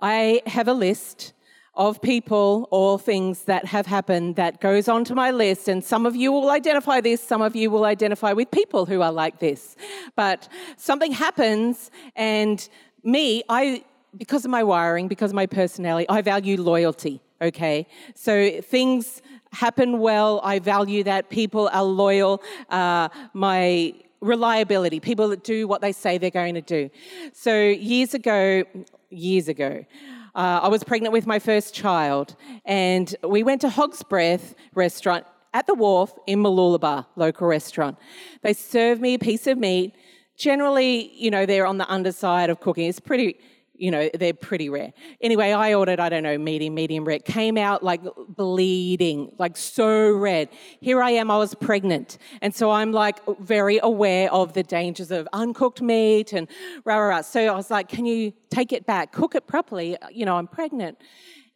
I 0.00 0.40
have 0.46 0.66
a 0.66 0.72
list 0.72 1.34
of 1.78 2.02
people 2.02 2.68
or 2.72 2.98
things 2.98 3.44
that 3.44 3.64
have 3.64 3.86
happened 3.86 4.34
that 4.34 4.60
goes 4.60 4.88
onto 4.88 5.14
my 5.14 5.30
list. 5.30 5.68
And 5.68 5.82
some 5.82 6.04
of 6.06 6.16
you 6.16 6.32
will 6.32 6.50
identify 6.50 7.00
this, 7.00 7.22
some 7.22 7.40
of 7.40 7.54
you 7.54 7.70
will 7.70 7.84
identify 7.84 8.32
with 8.32 8.50
people 8.50 8.84
who 8.84 9.00
are 9.00 9.12
like 9.12 9.38
this. 9.38 9.76
But 10.16 10.48
something 10.76 11.12
happens, 11.12 11.90
and 12.16 12.68
me, 13.04 13.44
I, 13.48 13.84
because 14.16 14.44
of 14.44 14.50
my 14.50 14.64
wiring, 14.64 15.06
because 15.06 15.30
of 15.30 15.36
my 15.36 15.46
personality, 15.46 16.08
I 16.08 16.20
value 16.20 16.60
loyalty, 16.60 17.22
okay? 17.40 17.86
So 18.14 18.60
things 18.60 19.22
happen 19.52 20.00
well, 20.00 20.40
I 20.42 20.58
value 20.58 21.04
that. 21.04 21.30
People 21.30 21.70
are 21.72 21.84
loyal. 21.84 22.42
Uh, 22.68 23.08
my 23.32 23.94
reliability, 24.20 24.98
people 24.98 25.28
that 25.28 25.44
do 25.44 25.68
what 25.68 25.80
they 25.80 25.92
say 25.92 26.18
they're 26.18 26.30
going 26.30 26.54
to 26.54 26.60
do. 26.60 26.90
So 27.32 27.54
years 27.56 28.14
ago, 28.14 28.64
years 29.10 29.46
ago, 29.48 29.84
uh, 30.34 30.60
I 30.62 30.68
was 30.68 30.84
pregnant 30.84 31.12
with 31.12 31.26
my 31.26 31.38
first 31.38 31.74
child, 31.74 32.36
and 32.64 33.14
we 33.22 33.42
went 33.42 33.60
to 33.62 33.68
Hog's 33.68 34.02
Breath 34.02 34.54
restaurant 34.74 35.26
at 35.54 35.66
the 35.66 35.74
wharf 35.74 36.12
in 36.26 36.40
Mooloolaba, 36.40 37.06
local 37.16 37.46
restaurant. 37.46 37.98
They 38.42 38.52
served 38.52 39.00
me 39.00 39.14
a 39.14 39.18
piece 39.18 39.46
of 39.46 39.58
meat. 39.58 39.94
Generally, 40.36 41.12
you 41.14 41.30
know, 41.30 41.46
they're 41.46 41.66
on 41.66 41.78
the 41.78 41.90
underside 41.90 42.50
of 42.50 42.60
cooking. 42.60 42.86
It's 42.88 43.00
pretty 43.00 43.38
you 43.78 43.90
know, 43.90 44.10
they're 44.12 44.34
pretty 44.34 44.68
rare. 44.68 44.92
Anyway, 45.20 45.52
I 45.52 45.74
ordered, 45.74 46.00
I 46.00 46.08
don't 46.08 46.24
know, 46.24 46.36
medium, 46.36 46.74
medium 46.74 47.04
rare. 47.04 47.20
Came 47.20 47.56
out 47.56 47.82
like 47.82 48.02
bleeding, 48.28 49.32
like 49.38 49.56
so 49.56 50.10
red. 50.10 50.48
Here 50.80 51.02
I 51.02 51.10
am, 51.10 51.30
I 51.30 51.38
was 51.38 51.54
pregnant. 51.54 52.18
And 52.42 52.54
so 52.54 52.70
I'm 52.70 52.92
like 52.92 53.20
very 53.38 53.78
aware 53.82 54.32
of 54.32 54.52
the 54.52 54.62
dangers 54.62 55.10
of 55.10 55.28
uncooked 55.32 55.80
meat 55.80 56.32
and 56.32 56.48
rah, 56.84 56.96
rah, 56.96 57.08
rah. 57.08 57.20
So 57.22 57.46
I 57.46 57.54
was 57.54 57.70
like, 57.70 57.88
can 57.88 58.04
you 58.04 58.32
take 58.50 58.72
it 58.72 58.84
back, 58.84 59.12
cook 59.12 59.34
it 59.34 59.46
properly? 59.46 59.96
You 60.10 60.26
know, 60.26 60.36
I'm 60.36 60.48
pregnant. 60.48 60.98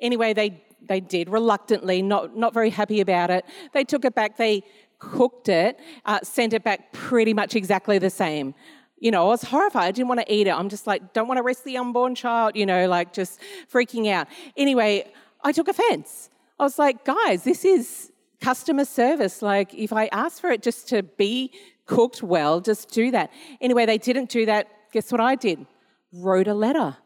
Anyway, 0.00 0.32
they, 0.32 0.62
they 0.80 1.00
did 1.00 1.28
reluctantly, 1.28 2.02
not, 2.02 2.36
not 2.36 2.54
very 2.54 2.70
happy 2.70 3.00
about 3.00 3.30
it. 3.30 3.44
They 3.74 3.84
took 3.84 4.04
it 4.04 4.14
back, 4.14 4.36
they 4.36 4.62
cooked 5.00 5.48
it, 5.48 5.80
uh, 6.04 6.20
sent 6.22 6.52
it 6.52 6.62
back 6.62 6.92
pretty 6.92 7.34
much 7.34 7.56
exactly 7.56 7.98
the 7.98 8.10
same 8.10 8.54
you 9.02 9.10
know, 9.10 9.26
I 9.26 9.30
was 9.30 9.42
horrified. 9.42 9.82
I 9.82 9.90
didn't 9.90 10.06
want 10.06 10.20
to 10.20 10.32
eat 10.32 10.46
it. 10.46 10.52
I'm 10.52 10.68
just 10.68 10.86
like, 10.86 11.12
don't 11.12 11.26
want 11.26 11.38
to 11.38 11.42
risk 11.42 11.64
the 11.64 11.76
unborn 11.76 12.14
child, 12.14 12.54
you 12.54 12.64
know, 12.64 12.86
like 12.86 13.12
just 13.12 13.40
freaking 13.70 14.08
out. 14.08 14.28
Anyway, 14.56 15.10
I 15.42 15.50
took 15.50 15.66
offense. 15.66 16.30
I 16.60 16.62
was 16.62 16.78
like, 16.78 17.04
guys, 17.04 17.42
this 17.42 17.64
is 17.64 18.12
customer 18.40 18.84
service. 18.84 19.42
Like, 19.42 19.74
if 19.74 19.92
I 19.92 20.06
ask 20.12 20.40
for 20.40 20.50
it 20.50 20.62
just 20.62 20.88
to 20.90 21.02
be 21.02 21.50
cooked 21.84 22.22
well, 22.22 22.60
just 22.60 22.92
do 22.92 23.10
that. 23.10 23.32
Anyway, 23.60 23.86
they 23.86 23.98
didn't 23.98 24.28
do 24.28 24.46
that. 24.46 24.68
Guess 24.92 25.10
what 25.10 25.20
I 25.20 25.34
did? 25.34 25.66
Wrote 26.12 26.46
a 26.46 26.54
letter. 26.54 26.96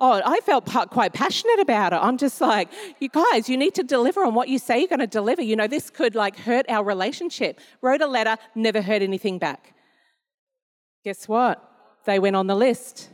Oh, 0.00 0.20
I 0.26 0.40
felt 0.40 0.66
quite 0.90 1.12
passionate 1.12 1.60
about 1.60 1.92
it. 1.92 2.00
I'm 2.02 2.18
just 2.18 2.40
like, 2.40 2.68
you 2.98 3.08
guys, 3.08 3.48
you 3.48 3.56
need 3.56 3.76
to 3.76 3.84
deliver 3.84 4.24
on 4.24 4.34
what 4.34 4.48
you 4.48 4.58
say 4.58 4.80
you're 4.80 4.88
going 4.88 4.98
to 4.98 5.06
deliver. 5.06 5.40
You 5.40 5.54
know, 5.54 5.68
this 5.68 5.88
could 5.88 6.16
like 6.16 6.36
hurt 6.36 6.66
our 6.68 6.82
relationship. 6.82 7.60
Wrote 7.80 8.00
a 8.00 8.08
letter, 8.08 8.38
never 8.56 8.82
heard 8.82 9.02
anything 9.02 9.38
back. 9.38 9.70
Guess 11.04 11.28
what? 11.28 11.62
They 12.06 12.18
went 12.18 12.34
on 12.34 12.46
the 12.46 12.54
list. 12.54 13.10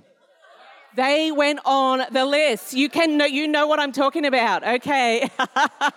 They 0.94 1.32
went 1.32 1.58
on 1.64 2.04
the 2.12 2.24
list. 2.24 2.72
You 2.72 2.88
can 2.88 3.16
know, 3.16 3.24
you 3.24 3.48
know 3.48 3.66
what 3.66 3.80
I'm 3.80 3.90
talking 3.90 4.26
about, 4.26 4.62
okay? 4.62 5.28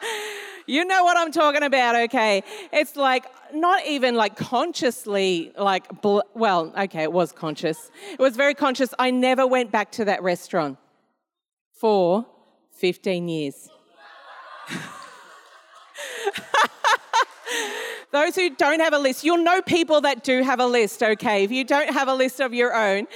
you 0.66 0.86
know 0.86 1.04
what 1.04 1.18
I'm 1.18 1.32
talking 1.32 1.62
about, 1.62 1.96
okay? 1.96 2.44
It's 2.72 2.96
like 2.96 3.26
not 3.54 3.86
even 3.86 4.16
like 4.16 4.36
consciously 4.36 5.52
like 5.56 5.86
well, 6.34 6.74
okay, 6.76 7.04
it 7.04 7.14
was 7.14 7.32
conscious. 7.32 7.92
It 8.12 8.20
was 8.20 8.36
very 8.36 8.56
conscious. 8.56 8.92
I 8.98 9.12
never 9.12 9.46
went 9.46 9.72
back 9.72 9.92
to 9.94 10.06
that 10.06 10.24
restaurant 10.24 10.80
for 11.74 12.26
15 12.72 13.28
years. 13.28 13.70
Those 18.14 18.36
who 18.36 18.52
don't 18.52 18.80
have 18.80 18.94
a 18.94 19.00
list, 19.00 19.24
you'll 19.24 19.44
know 19.44 19.60
people 19.64 20.02
that 20.02 20.24
do 20.24 20.44
have 20.44 20.60
a 20.60 20.68
list, 20.68 21.02
okay? 21.02 21.44
If 21.44 21.52
you 21.52 21.64
don't 21.64 21.90
have 21.90 22.08
a 22.08 22.14
list 22.14 22.40
of 22.40 22.54
your 22.54 22.72
own. 22.72 23.08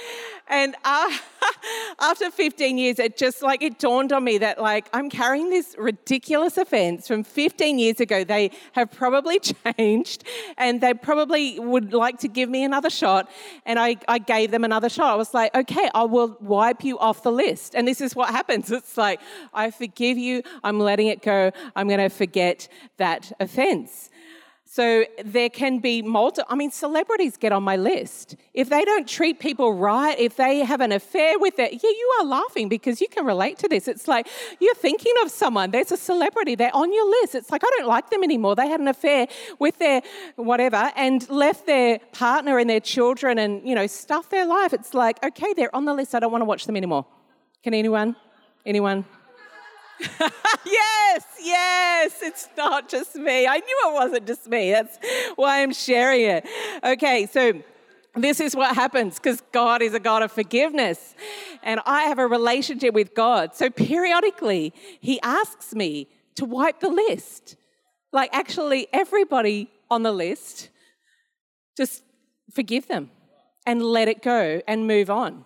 And 0.48 0.74
uh, 0.82 1.08
after 2.00 2.32
15 2.32 2.76
years, 2.76 2.98
it 2.98 3.16
just 3.16 3.40
like 3.40 3.62
it 3.62 3.78
dawned 3.78 4.12
on 4.12 4.24
me 4.24 4.38
that 4.38 4.60
like 4.60 4.88
I'm 4.92 5.08
carrying 5.08 5.50
this 5.50 5.76
ridiculous 5.78 6.58
offense 6.58 7.06
from 7.06 7.22
15 7.22 7.78
years 7.78 8.00
ago. 8.00 8.24
They 8.24 8.50
have 8.72 8.90
probably 8.90 9.38
changed 9.78 10.24
and 10.56 10.80
they 10.80 10.94
probably 10.94 11.60
would 11.60 11.92
like 11.92 12.18
to 12.18 12.28
give 12.28 12.50
me 12.50 12.64
another 12.64 12.90
shot. 12.90 13.30
And 13.66 13.78
I, 13.78 13.98
I 14.08 14.18
gave 14.18 14.50
them 14.50 14.64
another 14.64 14.88
shot. 14.88 15.12
I 15.12 15.16
was 15.16 15.32
like, 15.32 15.54
okay, 15.54 15.88
I 15.94 16.02
will 16.06 16.36
wipe 16.40 16.82
you 16.82 16.98
off 16.98 17.22
the 17.22 17.30
list. 17.30 17.76
And 17.76 17.86
this 17.86 18.00
is 18.00 18.16
what 18.16 18.30
happens. 18.38 18.72
It's 18.72 18.96
like, 18.96 19.20
I 19.54 19.70
forgive 19.70 20.18
you. 20.18 20.42
I'm 20.64 20.80
letting 20.80 21.06
it 21.06 21.22
go. 21.22 21.52
I'm 21.76 21.86
going 21.86 22.00
to 22.00 22.08
forget 22.08 22.66
that 22.96 23.30
offense. 23.38 24.10
So 24.70 25.06
there 25.24 25.48
can 25.48 25.78
be 25.78 26.02
multiple, 26.02 26.46
I 26.52 26.54
mean, 26.54 26.70
celebrities 26.70 27.38
get 27.38 27.52
on 27.52 27.62
my 27.62 27.76
list. 27.76 28.36
If 28.52 28.68
they 28.68 28.84
don't 28.84 29.08
treat 29.08 29.40
people 29.40 29.72
right, 29.72 30.16
if 30.18 30.36
they 30.36 30.58
have 30.58 30.82
an 30.82 30.92
affair 30.92 31.38
with 31.38 31.58
it, 31.58 31.72
yeah, 31.72 31.88
you 31.88 32.16
are 32.20 32.26
laughing 32.26 32.68
because 32.68 33.00
you 33.00 33.08
can 33.08 33.24
relate 33.24 33.56
to 33.60 33.68
this. 33.68 33.88
It's 33.88 34.06
like 34.06 34.28
you're 34.60 34.74
thinking 34.74 35.14
of 35.22 35.30
someone, 35.30 35.70
there's 35.70 35.90
a 35.90 35.96
celebrity, 35.96 36.54
they're 36.54 36.76
on 36.76 36.92
your 36.92 37.08
list. 37.08 37.34
It's 37.34 37.50
like, 37.50 37.62
I 37.64 37.70
don't 37.78 37.88
like 37.88 38.10
them 38.10 38.22
anymore. 38.22 38.56
They 38.56 38.68
had 38.68 38.78
an 38.78 38.88
affair 38.88 39.26
with 39.58 39.78
their 39.78 40.02
whatever 40.36 40.92
and 40.96 41.26
left 41.30 41.64
their 41.64 41.98
partner 42.12 42.58
and 42.58 42.68
their 42.68 42.80
children 42.80 43.38
and, 43.38 43.66
you 43.66 43.74
know, 43.74 43.86
stuff 43.86 44.28
their 44.28 44.44
life. 44.44 44.74
It's 44.74 44.92
like, 44.92 45.24
okay, 45.24 45.54
they're 45.54 45.74
on 45.74 45.86
the 45.86 45.94
list. 45.94 46.14
I 46.14 46.20
don't 46.20 46.30
want 46.30 46.42
to 46.42 46.46
watch 46.46 46.66
them 46.66 46.76
anymore. 46.76 47.06
Can 47.62 47.72
anyone? 47.72 48.16
Anyone? 48.66 49.06
yes, 50.64 51.24
yes, 51.42 52.18
it's 52.22 52.48
not 52.56 52.88
just 52.88 53.16
me. 53.16 53.46
I 53.46 53.58
knew 53.58 53.80
it 53.86 53.94
wasn't 53.94 54.26
just 54.26 54.48
me. 54.48 54.70
That's 54.70 54.98
why 55.36 55.62
I'm 55.62 55.72
sharing 55.72 56.22
it. 56.22 56.46
Okay, 56.84 57.26
so 57.26 57.60
this 58.14 58.40
is 58.40 58.54
what 58.54 58.74
happens 58.74 59.16
because 59.16 59.42
God 59.52 59.82
is 59.82 59.94
a 59.94 60.00
God 60.00 60.22
of 60.22 60.32
forgiveness 60.32 61.14
and 61.62 61.80
I 61.86 62.02
have 62.02 62.18
a 62.18 62.26
relationship 62.26 62.94
with 62.94 63.14
God. 63.14 63.54
So 63.54 63.70
periodically, 63.70 64.72
He 65.00 65.20
asks 65.20 65.74
me 65.74 66.08
to 66.36 66.44
wipe 66.44 66.80
the 66.80 66.90
list. 66.90 67.56
Like, 68.12 68.30
actually, 68.32 68.86
everybody 68.92 69.68
on 69.90 70.02
the 70.02 70.12
list, 70.12 70.70
just 71.76 72.02
forgive 72.52 72.88
them 72.88 73.10
and 73.66 73.82
let 73.82 74.08
it 74.08 74.22
go 74.22 74.62
and 74.66 74.86
move 74.86 75.10
on. 75.10 75.44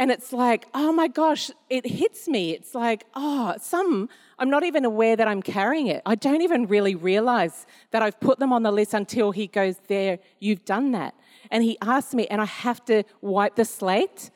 And 0.00 0.10
it's 0.10 0.32
like, 0.32 0.66
oh 0.72 0.92
my 0.92 1.08
gosh, 1.08 1.50
it 1.68 1.86
hits 1.86 2.26
me. 2.26 2.52
It's 2.52 2.74
like, 2.74 3.04
oh, 3.14 3.54
some, 3.60 4.08
I'm 4.38 4.48
not 4.48 4.64
even 4.64 4.86
aware 4.86 5.14
that 5.14 5.28
I'm 5.28 5.42
carrying 5.42 5.88
it. 5.88 6.00
I 6.06 6.14
don't 6.14 6.40
even 6.40 6.66
really 6.68 6.94
realize 6.94 7.66
that 7.90 8.00
I've 8.00 8.18
put 8.18 8.38
them 8.38 8.50
on 8.50 8.62
the 8.62 8.72
list 8.72 8.94
until 8.94 9.30
he 9.30 9.46
goes, 9.46 9.76
there, 9.88 10.18
you've 10.38 10.64
done 10.64 10.92
that. 10.92 11.14
And 11.50 11.62
he 11.62 11.76
asks 11.82 12.14
me, 12.14 12.26
and 12.28 12.40
I 12.40 12.46
have 12.46 12.82
to 12.86 13.02
wipe 13.20 13.56
the 13.56 13.66
slate. 13.66 14.30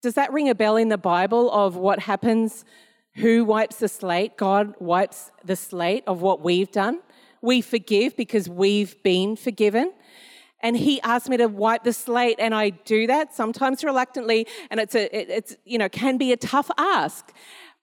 Does 0.00 0.14
that 0.14 0.32
ring 0.32 0.48
a 0.48 0.54
bell 0.54 0.78
in 0.78 0.88
the 0.88 0.96
Bible 0.96 1.52
of 1.52 1.76
what 1.76 1.98
happens? 1.98 2.64
Who 3.16 3.44
wipes 3.44 3.76
the 3.76 3.88
slate? 3.88 4.38
God 4.38 4.74
wipes 4.78 5.30
the 5.44 5.56
slate 5.56 6.04
of 6.06 6.22
what 6.22 6.40
we've 6.40 6.72
done. 6.72 7.00
We 7.42 7.60
forgive 7.60 8.16
because 8.16 8.48
we've 8.48 9.00
been 9.02 9.36
forgiven 9.36 9.92
and 10.62 10.76
he 10.76 11.00
asked 11.02 11.28
me 11.28 11.36
to 11.36 11.46
wipe 11.46 11.84
the 11.84 11.92
slate 11.92 12.36
and 12.38 12.54
i 12.54 12.70
do 12.70 13.06
that 13.06 13.34
sometimes 13.34 13.84
reluctantly 13.84 14.46
and 14.70 14.80
it's 14.80 14.94
a 14.94 15.14
it, 15.16 15.30
it's 15.30 15.56
you 15.64 15.78
know 15.78 15.88
can 15.88 16.16
be 16.18 16.32
a 16.32 16.36
tough 16.36 16.70
ask 16.78 17.32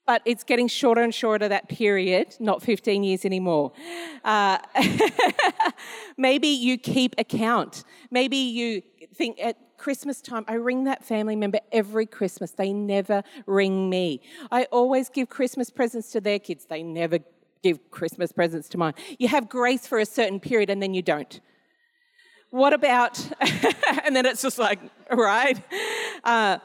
but 0.05 0.24
it's 0.25 0.43
getting 0.43 0.67
shorter 0.67 1.01
and 1.01 1.13
shorter 1.13 1.48
that 1.48 1.69
period 1.69 2.36
not 2.39 2.62
15 2.62 3.03
years 3.03 3.25
anymore 3.25 3.71
uh, 4.24 4.57
maybe 6.17 6.48
you 6.48 6.77
keep 6.77 7.15
account 7.17 7.83
maybe 8.12 8.38
you 8.38 8.81
think 9.13 9.39
at 9.41 9.57
Christmas 9.77 10.21
time, 10.21 10.43
I 10.48 10.55
ring 10.55 10.83
that 10.83 11.05
family 11.05 11.38
member 11.38 11.59
every 11.71 12.05
Christmas. 12.05 12.51
They 12.51 12.74
never 12.74 13.24
ring 13.45 13.89
me. 13.89 14.21
I 14.51 14.65
always 14.65 15.07
give 15.07 15.29
Christmas 15.29 15.69
presents 15.69 16.12
to 16.12 16.19
their 16.21 16.38
kids. 16.38 16.65
They 16.65 16.83
never 16.83 17.19
give 17.63 17.89
Christmas 17.89 18.31
presents 18.31 18.69
to 18.69 18.77
mine. 18.77 18.93
You 19.17 19.29
have 19.29 19.50
grace 19.50 19.88
for 19.88 20.00
a 20.00 20.05
certain 20.05 20.39
period 20.39 20.69
and 20.69 20.83
then 20.83 20.93
you 20.93 21.01
don't 21.01 21.39
what 22.51 22.74
about, 22.74 23.20
and 24.03 24.15
then 24.15 24.25
it's 24.25 24.41
just 24.41 24.58
like, 24.58 24.79
right? 25.12 25.62
Uh, 26.24 26.60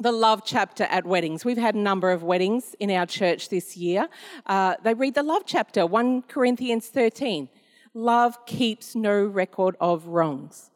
the 0.00 0.12
love 0.12 0.42
chapter 0.44 0.84
at 0.84 1.04
weddings. 1.04 1.44
We've 1.44 1.58
had 1.58 1.74
a 1.74 1.78
number 1.78 2.10
of 2.10 2.22
weddings 2.22 2.76
in 2.78 2.90
our 2.90 3.06
church 3.06 3.48
this 3.48 3.76
year. 3.76 4.08
Uh, 4.46 4.76
they 4.84 4.94
read 4.94 5.14
the 5.14 5.24
love 5.24 5.42
chapter, 5.44 5.86
1 5.86 6.22
Corinthians 6.22 6.86
13. 6.88 7.48
Love 7.94 8.46
keeps 8.46 8.94
no 8.94 9.24
record 9.24 9.76
of 9.80 10.06
wrongs. 10.06 10.70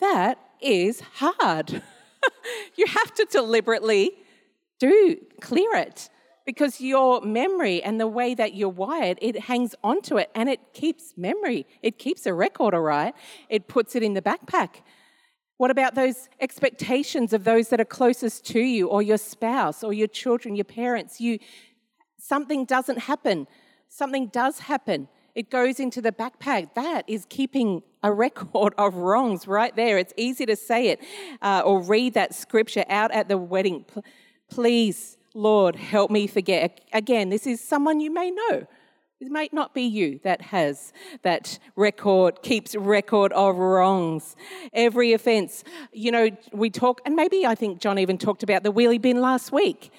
That 0.00 0.38
is 0.60 1.00
hard. 1.00 1.70
you 2.76 2.86
have 2.86 3.12
to 3.14 3.26
deliberately 3.30 4.12
do 4.78 5.18
clear 5.40 5.74
it 5.74 6.08
because 6.46 6.80
your 6.80 7.20
memory 7.20 7.82
and 7.82 8.00
the 8.00 8.06
way 8.06 8.34
that 8.34 8.54
you're 8.54 8.68
wired, 8.68 9.18
it 9.20 9.38
hangs 9.40 9.74
onto 9.82 10.16
it 10.16 10.30
and 10.34 10.48
it 10.48 10.60
keeps 10.72 11.12
memory. 11.16 11.66
It 11.82 11.98
keeps 11.98 12.24
a 12.24 12.32
record, 12.32 12.72
all 12.72 12.80
right? 12.80 13.14
It 13.50 13.66
puts 13.66 13.96
it 13.96 14.02
in 14.04 14.14
the 14.14 14.22
backpack. 14.22 14.82
What 15.58 15.70
about 15.70 15.94
those 15.94 16.28
expectations 16.40 17.32
of 17.32 17.44
those 17.44 17.68
that 17.70 17.80
are 17.80 17.84
closest 17.84 18.46
to 18.46 18.60
you 18.60 18.86
or 18.88 19.02
your 19.02 19.18
spouse 19.18 19.82
or 19.82 19.92
your 19.92 20.06
children, 20.06 20.54
your 20.54 20.64
parents? 20.64 21.20
You 21.20 21.38
something 22.18 22.64
doesn't 22.64 22.98
happen. 22.98 23.48
Something 23.88 24.28
does 24.28 24.60
happen. 24.60 25.08
It 25.34 25.50
goes 25.50 25.80
into 25.80 26.00
the 26.00 26.12
backpack. 26.12 26.74
That 26.74 27.02
is 27.08 27.26
keeping 27.28 27.82
a 28.02 28.12
record 28.12 28.72
of 28.78 28.94
wrongs 28.94 29.46
right 29.48 29.74
there. 29.74 29.98
It's 29.98 30.14
easy 30.16 30.46
to 30.46 30.56
say 30.56 30.88
it 30.88 31.00
uh, 31.42 31.62
or 31.64 31.82
read 31.82 32.14
that 32.14 32.34
scripture 32.34 32.84
out 32.88 33.10
at 33.10 33.28
the 33.28 33.36
wedding. 33.36 33.84
Please, 34.50 35.16
Lord, 35.36 35.76
help 35.76 36.10
me 36.10 36.26
forget. 36.26 36.80
Again, 36.94 37.28
this 37.28 37.46
is 37.46 37.60
someone 37.60 38.00
you 38.00 38.10
may 38.10 38.30
know. 38.30 38.66
It 39.20 39.30
might 39.30 39.52
not 39.52 39.74
be 39.74 39.82
you 39.82 40.18
that 40.24 40.40
has 40.40 40.94
that 41.20 41.58
record, 41.76 42.40
keeps 42.42 42.74
record 42.74 43.34
of 43.34 43.56
wrongs. 43.56 44.34
Every 44.72 45.12
offense, 45.12 45.62
you 45.92 46.10
know, 46.10 46.30
we 46.54 46.70
talk, 46.70 47.02
and 47.04 47.14
maybe 47.14 47.44
I 47.44 47.54
think 47.54 47.80
John 47.80 47.98
even 47.98 48.16
talked 48.16 48.42
about 48.44 48.62
the 48.62 48.72
wheelie 48.72 49.00
bin 49.00 49.20
last 49.20 49.52
week. 49.52 49.92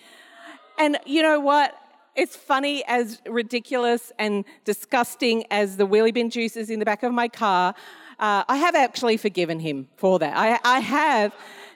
And 0.79 0.98
you 1.06 1.22
know 1.22 1.39
what? 1.39 1.75
It's 2.15 2.36
funny 2.36 2.84
as 2.88 3.22
ridiculous 3.27 4.12
and 4.17 4.44
disgusting 4.65 5.46
as 5.51 5.77
the 5.77 5.86
wheelie 5.86 6.15
bin 6.15 6.32
juices 6.32 6.72
in 6.72 6.79
the 6.79 6.86
back 6.86 7.03
of 7.03 7.13
my 7.13 7.27
car. 7.27 7.75
Uh, 8.17 8.44
I 8.50 8.58
have 8.58 8.74
actually 8.74 9.17
forgiven 9.17 9.60
him 9.60 9.88
for 9.98 10.17
that. 10.17 10.36
I, 10.36 10.60
I 10.63 10.79
have. 10.79 11.32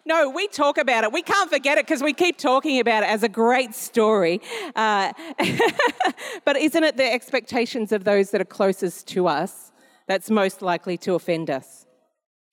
No, 0.05 0.29
we 0.29 0.47
talk 0.47 0.77
about 0.77 1.03
it. 1.03 1.11
We 1.11 1.21
can't 1.21 1.49
forget 1.49 1.77
it 1.77 1.85
because 1.85 2.01
we 2.01 2.13
keep 2.13 2.37
talking 2.37 2.79
about 2.79 3.03
it 3.03 3.09
as 3.09 3.21
a 3.21 3.29
great 3.29 3.75
story. 3.75 4.41
Uh, 4.75 5.13
but 6.45 6.57
isn't 6.57 6.83
it 6.83 6.97
the 6.97 7.11
expectations 7.11 7.91
of 7.91 8.03
those 8.03 8.31
that 8.31 8.41
are 8.41 8.45
closest 8.45 9.07
to 9.09 9.27
us 9.27 9.71
that's 10.07 10.29
most 10.29 10.61
likely 10.61 10.97
to 10.97 11.13
offend 11.13 11.49
us? 11.49 11.85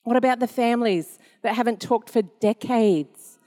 What 0.03 0.17
about 0.17 0.41
the 0.41 0.47
families 0.47 1.19
that 1.43 1.55
haven't 1.55 1.81
talked 1.81 2.11
for 2.11 2.23
decades? 2.23 3.39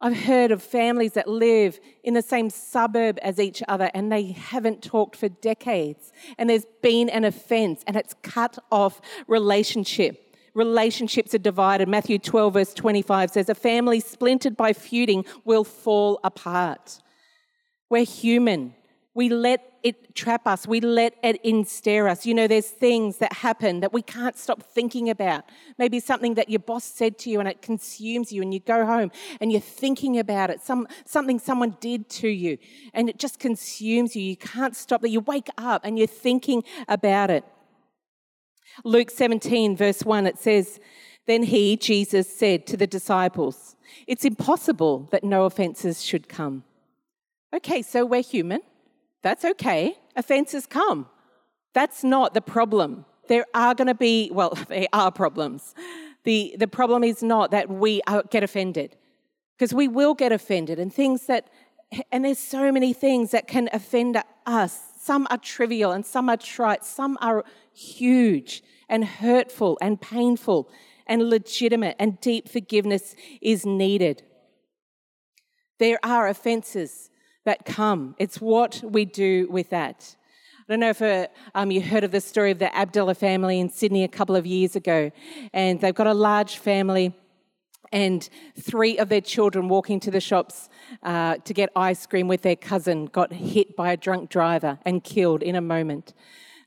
I've 0.00 0.16
heard 0.16 0.50
of 0.50 0.62
families 0.62 1.12
that 1.12 1.28
live 1.28 1.78
in 2.02 2.14
the 2.14 2.22
same 2.22 2.48
suburb 2.48 3.18
as 3.20 3.38
each 3.38 3.62
other 3.68 3.90
and 3.92 4.10
they 4.10 4.32
haven't 4.32 4.82
talked 4.82 5.14
for 5.14 5.28
decades. 5.28 6.10
And 6.38 6.48
there's 6.48 6.64
been 6.80 7.10
an 7.10 7.26
offense 7.26 7.84
and 7.86 7.96
it's 7.96 8.14
cut 8.22 8.58
off 8.72 9.02
relationship 9.26 10.29
relationships 10.54 11.34
are 11.34 11.38
divided. 11.38 11.88
Matthew 11.88 12.18
12, 12.18 12.54
verse 12.54 12.74
25 12.74 13.30
says, 13.30 13.48
A 13.48 13.54
family 13.54 14.00
splintered 14.00 14.56
by 14.56 14.72
feuding 14.72 15.24
will 15.44 15.64
fall 15.64 16.20
apart. 16.24 17.00
We're 17.88 18.04
human. 18.04 18.74
We 19.14 19.28
let 19.28 19.70
it 19.82 20.14
trap 20.14 20.46
us. 20.46 20.66
We 20.66 20.80
let 20.80 21.14
it 21.22 21.40
ensnare 21.44 22.08
us. 22.08 22.26
You 22.26 22.34
know, 22.34 22.46
there's 22.46 22.68
things 22.68 23.18
that 23.18 23.32
happen 23.32 23.80
that 23.80 23.92
we 23.92 24.02
can't 24.02 24.36
stop 24.36 24.62
thinking 24.62 25.10
about. 25.10 25.44
Maybe 25.78 26.00
something 26.00 26.34
that 26.34 26.48
your 26.48 26.60
boss 26.60 26.84
said 26.84 27.18
to 27.20 27.30
you 27.30 27.40
and 27.40 27.48
it 27.48 27.62
consumes 27.62 28.32
you, 28.32 28.42
and 28.42 28.52
you 28.52 28.60
go 28.60 28.84
home 28.84 29.10
and 29.40 29.50
you're 29.50 29.60
thinking 29.60 30.18
about 30.18 30.50
it. 30.50 30.60
Some, 30.60 30.86
something 31.04 31.38
someone 31.38 31.76
did 31.80 32.08
to 32.10 32.28
you 32.28 32.58
and 32.94 33.08
it 33.08 33.18
just 33.18 33.38
consumes 33.38 34.14
you. 34.14 34.22
You 34.22 34.36
can't 34.36 34.76
stop 34.76 35.00
that. 35.02 35.08
You 35.08 35.20
wake 35.20 35.48
up 35.58 35.84
and 35.84 35.98
you're 35.98 36.06
thinking 36.06 36.62
about 36.88 37.30
it. 37.30 37.44
Luke 38.84 39.10
17, 39.10 39.76
verse 39.76 40.02
1, 40.02 40.26
it 40.26 40.38
says, 40.38 40.80
Then 41.26 41.42
he, 41.42 41.76
Jesus, 41.76 42.34
said 42.34 42.66
to 42.66 42.76
the 42.76 42.86
disciples, 42.86 43.76
It's 44.06 44.24
impossible 44.24 45.08
that 45.10 45.24
no 45.24 45.44
offenses 45.44 46.02
should 46.04 46.28
come. 46.28 46.64
Okay, 47.54 47.82
so 47.82 48.04
we're 48.04 48.22
human. 48.22 48.60
That's 49.22 49.44
okay. 49.44 49.98
Offenses 50.16 50.66
come. 50.66 51.08
That's 51.72 52.02
not 52.02 52.34
the 52.34 52.40
problem. 52.40 53.04
There 53.28 53.46
are 53.54 53.74
going 53.74 53.88
to 53.88 53.94
be, 53.94 54.30
well, 54.32 54.56
there 54.68 54.88
are 54.92 55.10
problems. 55.10 55.74
The, 56.24 56.54
the 56.58 56.68
problem 56.68 57.04
is 57.04 57.22
not 57.22 57.50
that 57.50 57.70
we 57.70 58.02
get 58.30 58.42
offended, 58.42 58.96
because 59.56 59.72
we 59.74 59.88
will 59.88 60.14
get 60.14 60.32
offended, 60.32 60.78
and 60.78 60.92
things 60.92 61.26
that, 61.26 61.48
and 62.12 62.24
there's 62.24 62.38
so 62.38 62.70
many 62.70 62.92
things 62.92 63.30
that 63.30 63.48
can 63.48 63.68
offend 63.72 64.22
us. 64.46 64.80
Some 65.02 65.26
are 65.30 65.38
trivial 65.38 65.92
and 65.92 66.04
some 66.04 66.28
are 66.28 66.36
trite, 66.36 66.84
some 66.84 67.16
are 67.22 67.42
huge 67.72 68.62
and 68.86 69.02
hurtful 69.02 69.78
and 69.80 69.98
painful 69.98 70.68
and 71.06 71.30
legitimate, 71.30 71.96
and 71.98 72.20
deep 72.20 72.50
forgiveness 72.50 73.14
is 73.40 73.64
needed. 73.64 74.22
There 75.78 75.98
are 76.02 76.28
offenses 76.28 77.08
that 77.46 77.64
come, 77.64 78.14
it's 78.18 78.42
what 78.42 78.82
we 78.84 79.06
do 79.06 79.48
with 79.50 79.70
that. 79.70 80.16
I 80.68 80.72
don't 80.72 80.80
know 80.80 80.90
if 80.90 81.00
uh, 81.00 81.28
um, 81.54 81.70
you 81.70 81.80
heard 81.80 82.04
of 82.04 82.12
the 82.12 82.20
story 82.20 82.50
of 82.50 82.58
the 82.58 82.72
Abdallah 82.76 83.14
family 83.14 83.58
in 83.58 83.70
Sydney 83.70 84.04
a 84.04 84.08
couple 84.08 84.36
of 84.36 84.44
years 84.44 84.76
ago, 84.76 85.10
and 85.54 85.80
they've 85.80 85.94
got 85.94 86.08
a 86.08 86.14
large 86.14 86.58
family 86.58 87.14
and 87.92 88.28
three 88.58 88.98
of 88.98 89.08
their 89.08 89.20
children 89.20 89.68
walking 89.68 90.00
to 90.00 90.10
the 90.10 90.20
shops 90.20 90.68
uh, 91.02 91.36
to 91.36 91.52
get 91.52 91.70
ice 91.74 92.06
cream 92.06 92.28
with 92.28 92.42
their 92.42 92.56
cousin 92.56 93.06
got 93.06 93.32
hit 93.32 93.76
by 93.76 93.92
a 93.92 93.96
drunk 93.96 94.30
driver 94.30 94.78
and 94.84 95.02
killed 95.02 95.42
in 95.42 95.56
a 95.56 95.60
moment. 95.60 96.14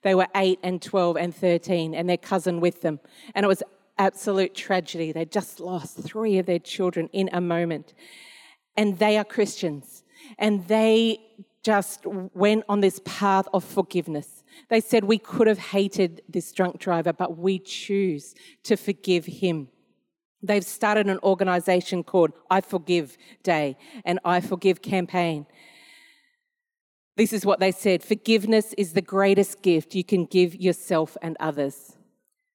They 0.02 0.16
were 0.16 0.28
8 0.36 0.60
and 0.64 0.82
12 0.82 1.18
and 1.18 1.34
13, 1.34 1.96
and 1.96 2.10
their 2.10 2.18
cousin 2.18 2.60
with 2.60 2.82
them. 2.82 3.00
And 3.34 3.46
it 3.46 3.48
was 3.48 3.64
absolute 3.98 4.54
tragedy. 4.54 5.12
They 5.12 5.26
just 5.26 5.60
lost 5.60 5.98
three 5.98 6.38
of 6.38 6.46
their 6.46 6.60
children 6.60 7.10
in 7.14 7.30
a 7.32 7.40
moment. 7.40 7.94
And 8.76 9.00
they 9.00 9.18
are 9.18 9.24
Christians. 9.24 10.04
And 10.38 10.68
they 10.68 11.20
just 11.64 12.06
went 12.06 12.66
on 12.68 12.82
this 12.82 13.00
path 13.06 13.48
of 13.54 13.64
forgiveness. 13.64 14.44
They 14.70 14.82
said, 14.82 15.06
We 15.06 15.18
could 15.18 15.48
have 15.48 15.60
hated 15.60 16.22
this 16.28 16.52
drunk 16.52 16.80
driver, 16.80 17.14
but 17.14 17.38
we 17.38 17.60
choose 17.60 18.36
to 18.64 18.76
forgive 18.76 19.26
him. 19.26 19.70
They've 20.44 20.64
started 20.64 21.08
an 21.08 21.20
organization 21.24 22.04
called 22.04 22.34
I 22.52 22.60
Forgive 22.60 23.18
Day 23.44 23.78
and 24.04 24.20
I 24.26 24.42
Forgive 24.42 24.82
campaign. 24.82 25.46
This 27.16 27.32
is 27.32 27.46
what 27.46 27.60
they 27.60 27.72
said 27.72 28.04
Forgiveness 28.04 28.74
is 28.78 28.94
the 28.94 29.02
greatest 29.02 29.62
gift 29.62 29.96
you 29.96 30.04
can 30.04 30.26
give 30.26 30.54
yourself 30.56 31.16
and 31.22 31.38
others. 31.40 31.96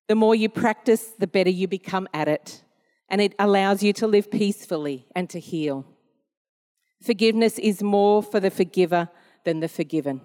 The 0.07 0.15
more 0.15 0.35
you 0.35 0.49
practice, 0.49 1.13
the 1.19 1.27
better 1.27 1.51
you 1.51 1.67
become 1.67 2.09
at 2.13 2.29
it, 2.29 2.63
and 3.09 3.21
it 3.21 3.35
allows 3.39 3.83
you 3.83 3.93
to 3.95 4.07
live 4.07 4.31
peacefully 4.31 5.07
and 5.15 5.29
to 5.31 5.41
heal. 5.41 5.87
Forgiveness 7.03 7.59
is 7.59 7.83
more 7.83 8.23
for 8.23 8.41
the 8.41 8.51
forgiver 8.51 9.09
than 9.45 9.61
the 9.61 9.69
forgiven. 9.69 10.21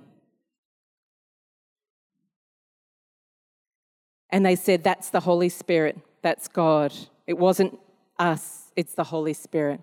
And 4.29 4.45
they 4.45 4.55
said, 4.55 4.83
That's 4.83 5.11
the 5.11 5.21
Holy 5.21 5.49
Spirit, 5.49 5.97
that's 6.21 6.47
God. 6.47 6.93
It 7.27 7.37
wasn't 7.37 7.79
us, 8.19 8.71
it's 8.75 8.93
the 8.93 9.05
Holy 9.05 9.33
Spirit. 9.33 9.81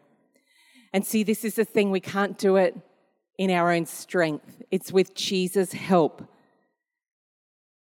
And 0.93 1.07
see, 1.07 1.23
this 1.23 1.45
is 1.45 1.55
the 1.55 1.65
thing, 1.65 1.91
we 1.91 2.01
can't 2.01 2.37
do 2.37 2.57
it 2.57 2.77
in 3.39 3.51
our 3.51 3.73
own 3.73 3.87
strength. 3.87 4.63
It's 4.71 4.93
with 4.93 5.15
Jesus' 5.15 5.73
help 5.73 6.23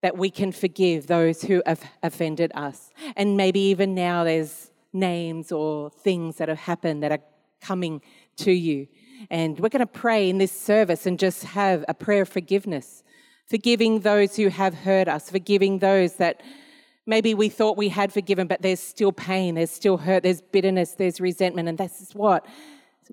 that 0.03 0.17
we 0.17 0.31
can 0.31 0.53
forgive 0.53 1.07
those 1.07 1.43
who 1.43 1.63
have 1.67 1.83
offended 2.03 2.53
us. 2.55 2.91
And 3.17 3.37
maybe 3.37 3.61
even 3.61 3.95
now 3.95 4.25
there's 4.25 4.71
names 4.93 5.51
or 5.51 5.91
things 5.91 6.37
that 6.37 6.49
have 6.49 6.59
happened 6.59 7.03
that 7.03 7.13
are 7.13 7.23
coming 7.61 8.01
to 8.37 8.53
you. 8.53 8.87
And 9.31 9.59
we're 9.59 9.69
going 9.69 9.81
to 9.81 9.87
pray 9.87 10.31
in 10.31 10.39
this 10.39 10.53
service 10.53 11.07
and 11.07 11.19
just 11.19 11.43
have 11.43 11.85
a 11.89 11.95
prayer 11.95 12.23
of 12.23 12.29
forgiveness, 12.29 13.03
forgiving 13.47 14.01
those 14.01 14.37
who 14.37 14.49
have 14.49 14.75
hurt 14.75 15.09
us, 15.09 15.31
forgiving 15.31 15.81
those 15.81 16.15
that 16.15 16.41
maybe 17.09 17.35
we 17.35 17.49
thought 17.49 17.77
we 17.77 17.89
had 17.89 18.13
forgiven, 18.13 18.47
but 18.47 18.63
there's 18.63 18.79
still 18.79 19.11
pain, 19.11 19.55
there's 19.55 19.71
still 19.71 19.97
hurt, 19.97 20.23
there's 20.23 20.43
bitterness, 20.43 20.93
there's 20.93 21.21
resentment. 21.21 21.69
And 21.69 21.79
this 21.79 22.01
is 22.01 22.15
what 22.15 22.47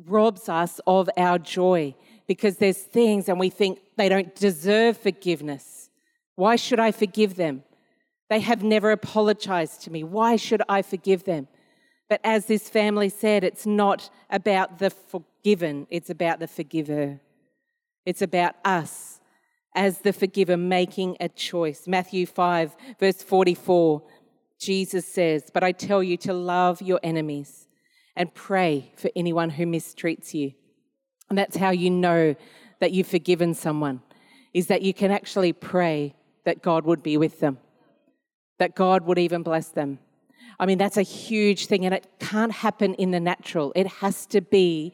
robs 0.06 0.50
us 0.50 0.82
of 0.86 1.10
our 1.16 1.40
joy 1.40 1.96
because 2.28 2.58
there's 2.58 2.78
things 2.78 3.30
and 3.30 3.40
we 3.40 3.50
think 3.50 3.80
they 3.96 4.10
don't 4.10 4.36
deserve 4.36 4.98
forgiveness. 4.98 5.90
Why 6.36 6.58
should 6.58 6.80
I 6.80 6.92
forgive 6.92 7.36
them? 7.36 7.64
They 8.30 8.42
have 8.42 8.64
never 8.64 8.92
apologized 8.92 9.82
to 9.84 9.92
me. 9.92 10.04
Why 10.04 10.36
should 10.36 10.62
I 10.68 10.82
forgive 10.82 11.24
them? 11.24 11.48
But 12.10 12.20
as 12.24 12.48
this 12.48 12.70
family 12.70 13.10
said, 13.10 13.44
it's 13.44 13.66
not 13.66 14.10
about 14.30 14.80
the 14.80 14.90
forgiven, 14.90 15.88
it's 15.90 16.10
about 16.10 16.40
the 16.40 16.48
forgiver. 16.48 17.22
It's 18.06 18.22
about 18.22 18.56
us 18.64 19.15
as 19.76 20.00
the 20.00 20.14
forgiver 20.14 20.58
making 20.58 21.18
a 21.20 21.30
choice. 21.30 21.88
Matthew 21.88 22.26
5, 22.26 22.76
verse 23.00 23.22
44, 23.22 24.02
Jesus 24.60 25.06
says, 25.06 25.52
But 25.54 25.64
I 25.64 25.72
tell 25.72 26.02
you 26.02 26.18
to 26.18 26.34
love 26.34 26.82
your 26.82 27.00
enemies 27.04 27.68
and 28.16 28.34
pray 28.34 28.94
for 28.96 29.12
anyone 29.16 29.50
who 29.50 29.66
mistreats 29.66 30.34
you. 30.34 30.54
And 31.30 31.38
that's 31.38 31.58
how 31.58 31.72
you 31.72 31.90
know 31.90 32.36
that 32.80 32.92
you've 32.92 33.08
forgiven 33.08 33.54
someone, 33.54 34.02
is 34.54 34.68
that 34.68 34.82
you 34.82 34.94
can 34.94 35.12
actually 35.12 35.54
pray 35.54 36.16
that 36.46 36.62
God 36.62 36.86
would 36.86 37.04
be 37.04 37.18
with 37.18 37.40
them, 37.40 37.58
that 38.60 38.76
God 38.76 39.06
would 39.06 39.18
even 39.18 39.44
bless 39.44 39.70
them. 39.70 40.00
I 40.60 40.66
mean, 40.66 40.78
that's 40.78 40.98
a 40.98 41.02
huge 41.02 41.66
thing, 41.66 41.86
and 41.86 41.94
it 41.94 42.08
can't 42.20 42.52
happen 42.52 42.94
in 42.94 43.12
the 43.12 43.20
natural. 43.20 43.74
It 43.76 43.88
has 43.88 44.26
to 44.28 44.42
be 44.42 44.94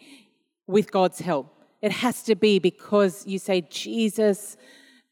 with 0.65 0.91
God's 0.91 1.19
help. 1.19 1.55
It 1.81 1.91
has 1.91 2.23
to 2.23 2.35
be 2.35 2.59
because 2.59 3.25
you 3.25 3.39
say, 3.39 3.61
Jesus, 3.61 4.57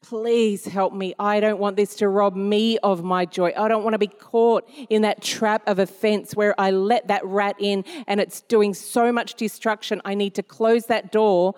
Please 0.02 0.64
help 0.64 0.94
me. 0.94 1.14
I 1.18 1.40
don't 1.40 1.58
want 1.58 1.76
this 1.76 1.94
to 1.96 2.08
rob 2.08 2.34
me 2.34 2.78
of 2.78 3.04
my 3.04 3.26
joy. 3.26 3.52
I 3.56 3.68
don't 3.68 3.84
want 3.84 3.92
to 3.92 3.98
be 3.98 4.06
caught 4.06 4.68
in 4.88 5.02
that 5.02 5.22
trap 5.22 5.62
of 5.66 5.78
offense 5.78 6.34
where 6.34 6.58
I 6.58 6.70
let 6.70 7.08
that 7.08 7.24
rat 7.24 7.56
in 7.58 7.84
and 8.06 8.18
it's 8.18 8.40
doing 8.40 8.72
so 8.72 9.12
much 9.12 9.34
destruction. 9.34 10.00
I 10.04 10.14
need 10.14 10.34
to 10.36 10.42
close 10.42 10.86
that 10.86 11.12
door 11.12 11.54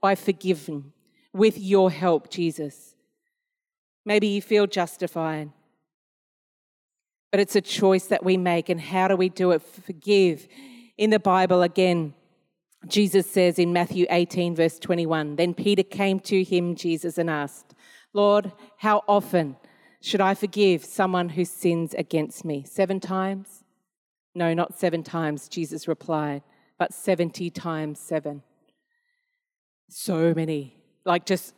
by 0.00 0.16
forgiving 0.16 0.92
with 1.32 1.56
your 1.56 1.90
help, 1.90 2.30
Jesus. 2.30 2.96
Maybe 4.04 4.26
you 4.26 4.42
feel 4.42 4.66
justified, 4.66 5.50
but 7.30 7.40
it's 7.40 7.56
a 7.56 7.60
choice 7.60 8.06
that 8.06 8.24
we 8.24 8.36
make. 8.36 8.68
And 8.68 8.80
how 8.80 9.06
do 9.06 9.16
we 9.16 9.28
do 9.28 9.52
it? 9.52 9.62
Forgive. 9.62 10.48
In 10.98 11.10
the 11.10 11.20
Bible, 11.20 11.62
again, 11.62 12.14
Jesus 12.86 13.30
says 13.30 13.58
in 13.58 13.72
Matthew 13.72 14.06
18, 14.10 14.54
verse 14.54 14.78
21, 14.78 15.36
Then 15.36 15.54
Peter 15.54 15.82
came 15.82 16.20
to 16.20 16.42
him, 16.42 16.74
Jesus, 16.74 17.18
and 17.18 17.30
asked, 17.30 17.74
Lord, 18.12 18.52
how 18.78 19.02
often 19.08 19.56
should 20.00 20.20
I 20.20 20.34
forgive 20.34 20.84
someone 20.84 21.30
who 21.30 21.44
sins 21.44 21.94
against 21.94 22.44
me? 22.44 22.64
Seven 22.64 23.00
times? 23.00 23.64
No, 24.34 24.52
not 24.52 24.78
seven 24.78 25.02
times, 25.02 25.48
Jesus 25.48 25.88
replied, 25.88 26.42
but 26.78 26.92
70 26.92 27.50
times 27.50 28.00
seven. 28.00 28.42
So 29.88 30.34
many, 30.34 30.76
like 31.04 31.24
just 31.24 31.54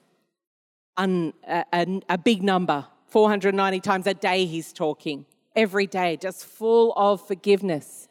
un, 0.97 1.33
a, 1.49 1.65
a, 1.73 2.03
a 2.11 2.19
big 2.19 2.43
number. 2.43 2.87
490 3.09 3.81
times 3.81 4.07
a 4.07 4.15
day 4.15 4.45
he's 4.47 4.73
talking, 4.73 5.27
every 5.55 5.87
day, 5.87 6.17
just 6.17 6.45
full 6.45 6.93
of 6.97 7.27
forgiveness 7.27 8.09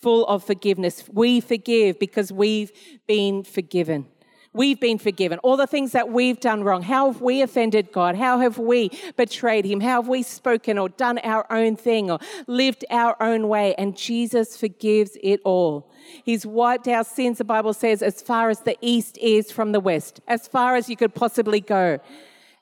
full 0.00 0.26
of 0.26 0.44
forgiveness. 0.44 1.04
We 1.12 1.40
forgive 1.40 1.98
because 1.98 2.32
we've 2.32 2.72
been 3.06 3.44
forgiven. 3.44 4.06
We've 4.54 4.80
been 4.80 4.98
forgiven. 4.98 5.38
All 5.40 5.56
the 5.56 5.66
things 5.66 5.92
that 5.92 6.08
we've 6.08 6.40
done 6.40 6.64
wrong. 6.64 6.82
How 6.82 7.12
have 7.12 7.20
we 7.20 7.42
offended 7.42 7.92
God? 7.92 8.16
How 8.16 8.40
have 8.40 8.58
we 8.58 8.90
betrayed 9.16 9.66
Him? 9.66 9.80
How 9.80 10.00
have 10.00 10.08
we 10.08 10.22
spoken 10.22 10.78
or 10.78 10.88
done 10.88 11.18
our 11.18 11.46
own 11.52 11.76
thing 11.76 12.10
or 12.10 12.18
lived 12.46 12.84
our 12.90 13.14
own 13.22 13.48
way? 13.48 13.74
And 13.74 13.96
Jesus 13.96 14.56
forgives 14.56 15.18
it 15.22 15.40
all. 15.44 15.92
He's 16.24 16.46
wiped 16.46 16.88
our 16.88 17.04
sins, 17.04 17.38
the 17.38 17.44
Bible 17.44 17.74
says, 17.74 18.02
as 18.02 18.22
far 18.22 18.48
as 18.48 18.60
the 18.60 18.76
east 18.80 19.18
is 19.18 19.52
from 19.52 19.72
the 19.72 19.80
west, 19.80 20.20
as 20.26 20.48
far 20.48 20.76
as 20.76 20.88
you 20.88 20.96
could 20.96 21.14
possibly 21.14 21.60
go. 21.60 21.98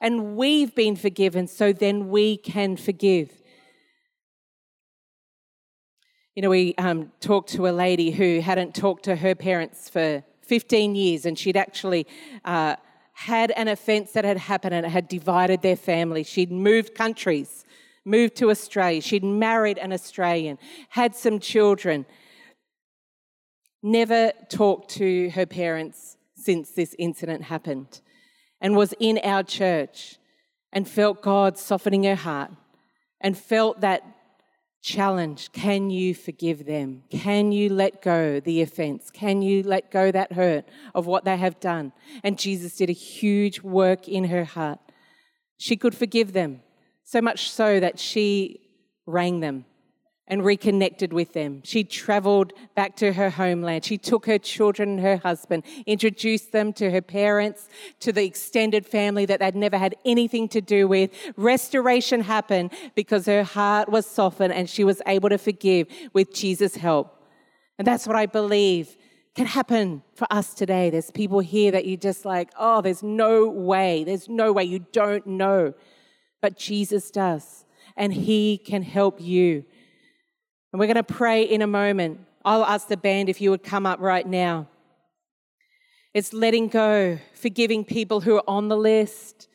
And 0.00 0.36
we've 0.36 0.74
been 0.74 0.96
forgiven, 0.96 1.46
so 1.46 1.72
then 1.72 2.08
we 2.08 2.36
can 2.36 2.76
forgive. 2.76 3.40
You 6.36 6.42
know, 6.42 6.50
we 6.50 6.74
um, 6.76 7.12
talked 7.20 7.48
to 7.52 7.66
a 7.66 7.70
lady 7.70 8.10
who 8.10 8.40
hadn't 8.40 8.74
talked 8.74 9.04
to 9.04 9.16
her 9.16 9.34
parents 9.34 9.88
for 9.88 10.22
15 10.42 10.94
years, 10.94 11.24
and 11.24 11.38
she'd 11.38 11.56
actually 11.56 12.06
uh, 12.44 12.76
had 13.14 13.52
an 13.52 13.68
offence 13.68 14.12
that 14.12 14.26
had 14.26 14.36
happened 14.36 14.74
and 14.74 14.84
it 14.84 14.90
had 14.90 15.08
divided 15.08 15.62
their 15.62 15.76
family. 15.76 16.22
She'd 16.24 16.52
moved 16.52 16.94
countries, 16.94 17.64
moved 18.04 18.36
to 18.36 18.50
Australia. 18.50 19.00
She'd 19.00 19.24
married 19.24 19.78
an 19.78 19.94
Australian, 19.94 20.58
had 20.90 21.16
some 21.16 21.40
children. 21.40 22.04
Never 23.82 24.32
talked 24.50 24.90
to 24.96 25.30
her 25.30 25.46
parents 25.46 26.18
since 26.34 26.72
this 26.72 26.94
incident 26.98 27.44
happened, 27.44 28.02
and 28.60 28.76
was 28.76 28.92
in 29.00 29.18
our 29.24 29.42
church 29.42 30.18
and 30.70 30.86
felt 30.86 31.22
God 31.22 31.56
softening 31.56 32.04
her 32.04 32.14
heart 32.14 32.50
and 33.22 33.38
felt 33.38 33.80
that 33.80 34.15
challenge 34.86 35.50
can 35.52 35.90
you 35.90 36.14
forgive 36.14 36.64
them? 36.64 37.02
Can 37.10 37.50
you 37.50 37.68
let 37.68 38.00
go 38.00 38.38
the 38.38 38.62
offense? 38.62 39.10
Can 39.10 39.42
you 39.42 39.64
let 39.64 39.90
go 39.90 40.12
that 40.12 40.32
hurt 40.32 40.64
of 40.94 41.06
what 41.06 41.24
they 41.24 41.36
have 41.36 41.58
done? 41.58 41.92
And 42.22 42.38
Jesus 42.38 42.76
did 42.76 42.88
a 42.88 42.92
huge 42.92 43.60
work 43.60 44.08
in 44.08 44.24
her 44.24 44.44
heart. 44.44 44.78
She 45.58 45.76
could 45.76 45.94
forgive 45.94 46.32
them, 46.32 46.62
so 47.02 47.20
much 47.20 47.50
so 47.50 47.80
that 47.80 47.98
she 47.98 48.60
rang 49.06 49.40
them 49.40 49.64
and 50.28 50.44
reconnected 50.44 51.12
with 51.12 51.32
them. 51.32 51.60
She 51.64 51.84
traveled 51.84 52.52
back 52.74 52.96
to 52.96 53.12
her 53.12 53.30
homeland. 53.30 53.84
She 53.84 53.96
took 53.96 54.26
her 54.26 54.38
children 54.38 54.90
and 54.90 55.00
her 55.00 55.18
husband, 55.18 55.62
introduced 55.86 56.52
them 56.52 56.72
to 56.74 56.90
her 56.90 57.00
parents, 57.00 57.68
to 58.00 58.12
the 58.12 58.24
extended 58.24 58.84
family 58.86 59.24
that 59.26 59.40
they'd 59.40 59.54
never 59.54 59.78
had 59.78 59.94
anything 60.04 60.48
to 60.48 60.60
do 60.60 60.88
with. 60.88 61.10
Restoration 61.36 62.22
happened 62.22 62.72
because 62.94 63.26
her 63.26 63.44
heart 63.44 63.88
was 63.88 64.06
softened 64.06 64.52
and 64.52 64.68
she 64.68 64.82
was 64.82 65.00
able 65.06 65.28
to 65.28 65.38
forgive 65.38 65.86
with 66.12 66.34
Jesus' 66.34 66.76
help. 66.76 67.22
And 67.78 67.86
that's 67.86 68.06
what 68.06 68.16
I 68.16 68.26
believe 68.26 68.96
can 69.36 69.46
happen 69.46 70.02
for 70.14 70.26
us 70.30 70.54
today. 70.54 70.88
There's 70.88 71.10
people 71.10 71.40
here 71.40 71.70
that 71.70 71.84
you 71.84 71.98
just 71.98 72.24
like, 72.24 72.50
oh, 72.58 72.80
there's 72.80 73.02
no 73.02 73.48
way. 73.48 74.02
There's 74.02 74.30
no 74.30 74.50
way. 74.50 74.64
You 74.64 74.86
don't 74.92 75.26
know. 75.26 75.74
But 76.40 76.56
Jesus 76.56 77.10
does. 77.10 77.66
And 77.98 78.14
he 78.14 78.56
can 78.56 78.82
help 78.82 79.20
you 79.20 79.66
and 80.72 80.80
we're 80.80 80.86
going 80.86 80.96
to 80.96 81.02
pray 81.02 81.42
in 81.42 81.62
a 81.62 81.66
moment. 81.66 82.20
I'll 82.44 82.64
ask 82.64 82.88
the 82.88 82.96
band 82.96 83.28
if 83.28 83.40
you 83.40 83.50
would 83.50 83.62
come 83.62 83.86
up 83.86 84.00
right 84.00 84.26
now. 84.26 84.68
It's 86.14 86.32
letting 86.32 86.68
go, 86.68 87.18
forgiving 87.34 87.84
people 87.84 88.20
who 88.20 88.36
are 88.36 88.44
on 88.48 88.68
the 88.68 88.76
list, 88.76 89.48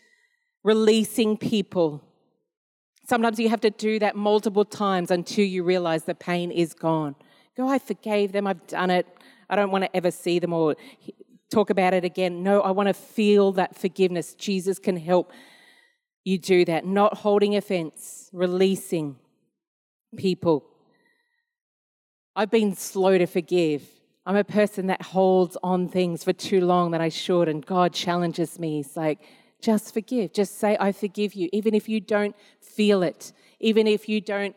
releasing 0.64 1.38
people. 1.38 2.04
Sometimes 3.08 3.40
you 3.40 3.50
have 3.50 3.62
to 3.62 3.72
do 3.72 3.98
that 4.00 4.16
multiple 4.16 4.64
times 4.64 5.10
until 5.10 5.46
you 5.46 5.64
realize 5.64 6.04
the 6.04 6.16
pain 6.16 6.52
is 6.52 6.74
gone. 6.74 7.16
Go, 7.58 7.68
I 7.68 7.80
forgave 7.80 8.32
them, 8.32 8.48
I've 8.48 8.66
done 8.68 8.90
it. 8.90 9.08
I 9.50 9.56
don't 9.56 9.72
want 9.72 9.84
to 9.84 9.96
ever 9.96 10.12
see 10.12 10.40
them 10.40 10.54
or 10.54 10.76
talk 11.50 11.70
about 11.70 11.94
it 11.94 12.06
again. 12.06 12.44
No, 12.44 12.62
I 12.62 12.72
want 12.72 12.88
to 12.88 12.94
feel 12.94 13.52
that 13.54 13.76
forgiveness. 13.76 14.34
Jesus 14.34 14.80
can 14.80 14.96
help 14.96 15.32
you 16.24 16.38
do 16.38 16.64
that. 16.66 16.86
Not 16.86 17.18
holding 17.18 17.56
offense, 17.56 18.30
releasing 18.32 19.18
people. 20.16 20.71
I've 22.36 22.52
been 22.52 22.76
slow 22.76 23.18
to 23.18 23.26
forgive. 23.26 23.84
I'm 24.26 24.38
a 24.38 24.44
person 24.44 24.88
that 24.88 25.02
holds 25.02 25.58
on 25.64 25.88
things 25.90 26.24
for 26.24 26.32
too 26.32 26.62
long 26.62 26.92
that 26.92 27.02
I 27.02 27.10
should, 27.10 27.50
and 27.50 27.66
God 27.66 27.94
challenges 27.94 28.60
me. 28.60 28.78
He's 28.78 28.96
like, 28.96 29.20
just 29.62 29.94
forgive. 29.94 30.34
Just 30.34 30.58
say, 30.58 30.78
I 30.80 30.92
forgive 30.92 31.34
you, 31.34 31.50
even 31.52 31.74
if 31.74 31.90
you 31.90 32.00
don't 32.00 32.36
feel 32.62 33.04
it, 33.04 33.34
even 33.60 33.86
if 33.86 34.08
you 34.08 34.22
don't 34.22 34.56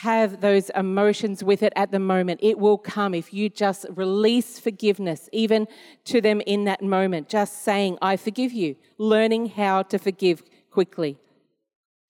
have 0.00 0.40
those 0.40 0.70
emotions 0.70 1.44
with 1.44 1.62
it 1.62 1.72
at 1.76 1.92
the 1.92 1.98
moment. 1.98 2.40
It 2.42 2.58
will 2.58 2.78
come 2.78 3.14
if 3.14 3.32
you 3.32 3.48
just 3.48 3.84
release 3.90 4.58
forgiveness, 4.58 5.28
even 5.32 5.68
to 6.06 6.20
them 6.20 6.40
in 6.46 6.64
that 6.64 6.82
moment. 6.82 7.28
Just 7.28 7.62
saying, 7.62 7.98
I 8.02 8.16
forgive 8.16 8.52
you, 8.52 8.76
learning 8.98 9.46
how 9.50 9.82
to 9.84 9.98
forgive 9.98 10.42
quickly, 10.70 11.18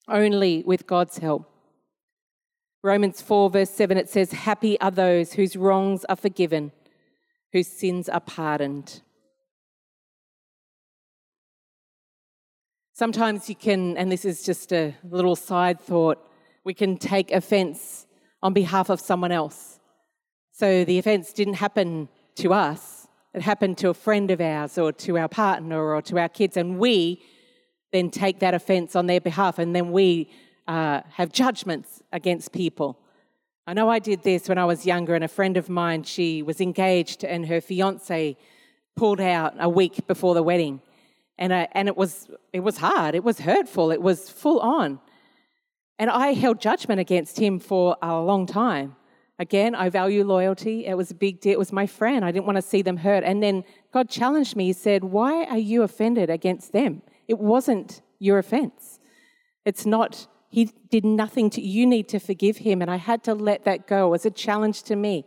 only 0.07 0.63
with 0.65 0.87
God's 0.87 1.17
help. 1.17 1.52
Romans 2.85 3.21
4, 3.21 3.49
verse 3.49 3.69
7, 3.69 3.97
it 3.97 4.09
says, 4.09 4.33
Happy 4.33 4.79
are 4.81 4.91
those 4.91 5.31
whose 5.31 5.55
wrongs 5.55 6.03
are 6.09 6.17
forgiven, 6.17 6.73
whose 7.53 7.67
sins 7.67 8.09
are 8.09 8.19
pardoned. 8.19 9.01
Sometimes 12.91 13.47
you 13.47 13.55
can, 13.55 13.95
and 13.95 14.11
this 14.11 14.25
is 14.25 14.43
just 14.43 14.73
a 14.73 14.93
little 15.09 15.37
side 15.37 15.79
thought, 15.79 16.19
we 16.65 16.73
can 16.73 16.97
take 16.97 17.31
offense 17.31 18.05
on 18.41 18.51
behalf 18.51 18.89
of 18.89 18.99
someone 18.99 19.31
else. 19.31 19.79
So 20.51 20.83
the 20.83 20.99
offense 20.99 21.31
didn't 21.31 21.55
happen 21.55 22.09
to 22.35 22.53
us, 22.53 23.07
it 23.33 23.41
happened 23.41 23.77
to 23.77 23.89
a 23.89 23.93
friend 23.93 24.29
of 24.29 24.41
ours 24.41 24.77
or 24.77 24.91
to 24.91 25.17
our 25.17 25.29
partner 25.29 25.81
or 25.81 26.01
to 26.01 26.19
our 26.19 26.29
kids, 26.29 26.57
and 26.57 26.77
we 26.77 27.23
then 27.93 28.09
take 28.09 28.39
that 28.39 28.53
offense 28.53 28.93
on 28.93 29.07
their 29.07 29.21
behalf, 29.21 29.57
and 29.57 29.73
then 29.73 29.93
we 29.93 30.29
uh, 30.67 31.01
have 31.11 31.31
judgments 31.31 32.01
against 32.11 32.51
people. 32.51 32.99
I 33.65 33.73
know 33.73 33.89
I 33.89 33.99
did 33.99 34.23
this 34.23 34.49
when 34.49 34.57
I 34.57 34.65
was 34.65 34.85
younger, 34.85 35.15
and 35.15 35.23
a 35.23 35.27
friend 35.29 35.55
of 35.57 35.69
mine, 35.69 36.03
she 36.03 36.43
was 36.43 36.59
engaged, 36.59 37.23
and 37.23 37.45
her 37.47 37.61
fiance 37.61 38.37
pulled 38.95 39.21
out 39.21 39.55
a 39.59 39.69
week 39.69 40.05
before 40.07 40.33
the 40.33 40.43
wedding. 40.43 40.81
And, 41.37 41.53
I, 41.53 41.67
and 41.71 41.87
it, 41.87 41.97
was, 41.97 42.29
it 42.51 42.59
was 42.59 42.77
hard, 42.77 43.15
it 43.15 43.23
was 43.23 43.39
hurtful, 43.39 43.91
it 43.91 44.01
was 44.01 44.29
full 44.29 44.59
on. 44.59 44.99
And 45.97 46.09
I 46.09 46.33
held 46.33 46.59
judgment 46.59 46.99
against 46.99 47.39
him 47.39 47.59
for 47.59 47.95
a 48.01 48.19
long 48.19 48.45
time. 48.45 48.95
Again, 49.39 49.73
I 49.75 49.89
value 49.89 50.23
loyalty. 50.23 50.85
It 50.85 50.95
was 50.95 51.11
a 51.11 51.15
big 51.15 51.39
deal. 51.39 51.53
It 51.53 51.59
was 51.59 51.71
my 51.71 51.87
friend. 51.87 52.23
I 52.23 52.31
didn't 52.31 52.45
want 52.45 52.57
to 52.57 52.61
see 52.61 52.81
them 52.81 52.97
hurt. 52.97 53.23
And 53.23 53.41
then 53.41 53.63
God 53.91 54.09
challenged 54.09 54.55
me. 54.55 54.65
He 54.65 54.73
said, 54.73 55.03
Why 55.03 55.45
are 55.45 55.57
you 55.57 55.81
offended 55.83 56.29
against 56.29 56.71
them? 56.71 57.01
It 57.27 57.39
wasn't 57.39 58.01
your 58.19 58.37
offense. 58.37 58.99
It's 59.65 59.85
not 59.85 60.27
he 60.53 60.65
did 60.91 61.03
nothing 61.03 61.49
to, 61.51 61.61
you 61.61 61.85
need 61.85 62.07
to 62.09 62.19
forgive 62.19 62.57
him. 62.57 62.81
And 62.81 62.91
I 62.91 62.97
had 62.97 63.23
to 63.23 63.33
let 63.33 63.63
that 63.65 63.87
go 63.87 64.13
as 64.13 64.25
a 64.25 64.31
challenge 64.31 64.83
to 64.83 64.95
me. 64.95 65.25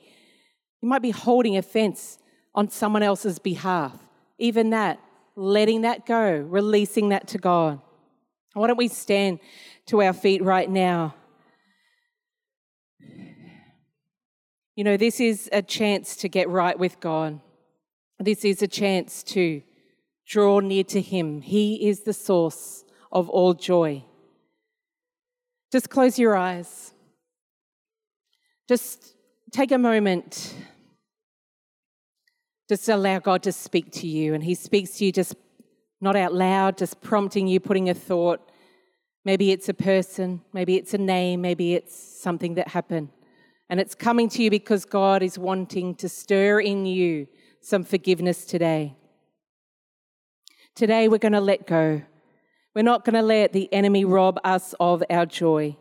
You 0.81 0.89
might 0.89 1.03
be 1.03 1.11
holding 1.11 1.57
offense 1.57 2.19
on 2.55 2.71
someone 2.71 3.03
else's 3.03 3.39
behalf. 3.39 3.93
Even 4.39 4.71
that, 4.71 5.01
letting 5.35 5.83
that 5.83 6.07
go, 6.07 6.37
releasing 6.37 7.09
that 7.09 7.27
to 7.29 7.39
God. 7.39 7.81
Why 8.55 8.69
don't 8.69 8.79
we 8.79 8.89
stand 8.89 9.41
to 9.87 10.01
our 10.03 10.13
feet 10.13 10.43
right 10.43 10.71
now? 10.71 11.15
You 14.77 14.85
know, 14.85 14.97
this 14.97 15.21
is 15.21 15.51
a 15.53 15.63
chance 15.63 16.17
to 16.17 16.29
get 16.29 16.49
right 16.49 16.79
with 16.79 17.01
God. 17.01 17.41
This 18.21 18.45
is 18.45 18.63
a 18.63 18.69
chance 18.69 19.23
to 19.25 19.63
Draw 20.27 20.59
near 20.59 20.83
to 20.85 21.01
Him. 21.01 21.41
He 21.41 21.89
is 21.89 22.01
the 22.01 22.13
source 22.13 22.85
of 23.13 23.31
all 23.31 23.55
joy. 23.55 24.05
Just 25.73 25.91
close 25.91 26.19
your 26.19 26.37
eyes. 26.37 26.93
Just 28.69 29.15
take 29.53 29.73
a 29.73 29.79
moment. 29.79 30.55
Just 32.69 32.89
allow 32.89 33.19
God 33.19 33.43
to 33.45 33.53
speak 33.53 33.91
to 33.93 34.07
you. 34.07 34.35
And 34.35 34.43
He 34.43 34.55
speaks 34.55 34.99
to 34.99 35.05
you 35.05 35.13
just 35.13 35.35
not 36.01 36.17
out 36.17 36.35
loud, 36.35 36.79
just 36.79 37.01
prompting 37.01 37.47
you, 37.47 37.61
putting 37.61 37.89
a 37.89 37.95
thought. 37.95 38.51
Maybe 39.25 39.51
it's 39.51 39.69
a 39.69 39.75
person, 39.75 40.43
maybe 40.53 40.77
it's 40.77 40.95
a 40.95 40.99
name, 40.99 41.41
maybe 41.41 41.75
it's 41.75 41.97
something 41.97 42.55
that 42.55 42.69
happened. 42.69 43.09
And 43.69 43.81
it's 43.81 43.95
coming 43.95 44.29
to 44.31 44.43
you 44.43 44.51
because 44.51 44.85
God 44.85 45.23
is 45.23 45.37
wanting 45.37 45.97
to 45.97 46.09
stir 46.09 46.61
in 46.61 46.87
you 46.87 47.27
some 47.61 47.83
forgiveness 47.83 48.45
today. 48.45 48.95
Today, 50.77 51.09
we're 51.09 51.19
going 51.19 51.33
to 51.33 51.41
let 51.41 51.67
go. 51.67 52.03
We're 52.77 52.83
not 52.83 53.07
going 53.07 53.15
to 53.15 53.23
let 53.23 53.55
the 53.55 53.73
enemy 53.73 54.05
rob 54.05 54.39
us 54.45 54.75
of 54.79 55.03
our 55.09 55.25
joy. 55.25 55.79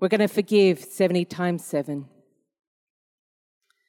We're 0.00 0.08
going 0.08 0.18
to 0.18 0.26
forgive 0.26 0.80
70 0.80 1.26
times 1.26 1.64
7. 1.64 2.06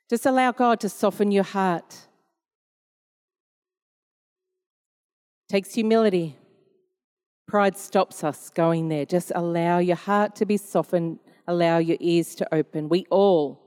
Just 0.07 0.27
allow 0.27 0.51
God 0.51 0.79
to 0.81 0.89
soften 0.89 1.31
your 1.31 1.43
heart. 1.43 1.97
Takes 5.49 5.73
humility. 5.73 6.35
Pride 7.47 7.75
stops 7.75 8.23
us 8.23 8.51
going 8.51 8.89
there. 8.89 9.07
Just 9.07 9.31
allow 9.33 9.79
your 9.79 9.95
heart 9.95 10.35
to 10.35 10.45
be 10.45 10.57
softened, 10.57 11.17
allow 11.47 11.79
your 11.79 11.97
ears 11.99 12.35
to 12.35 12.53
open. 12.53 12.89
We 12.89 13.07
all 13.09 13.59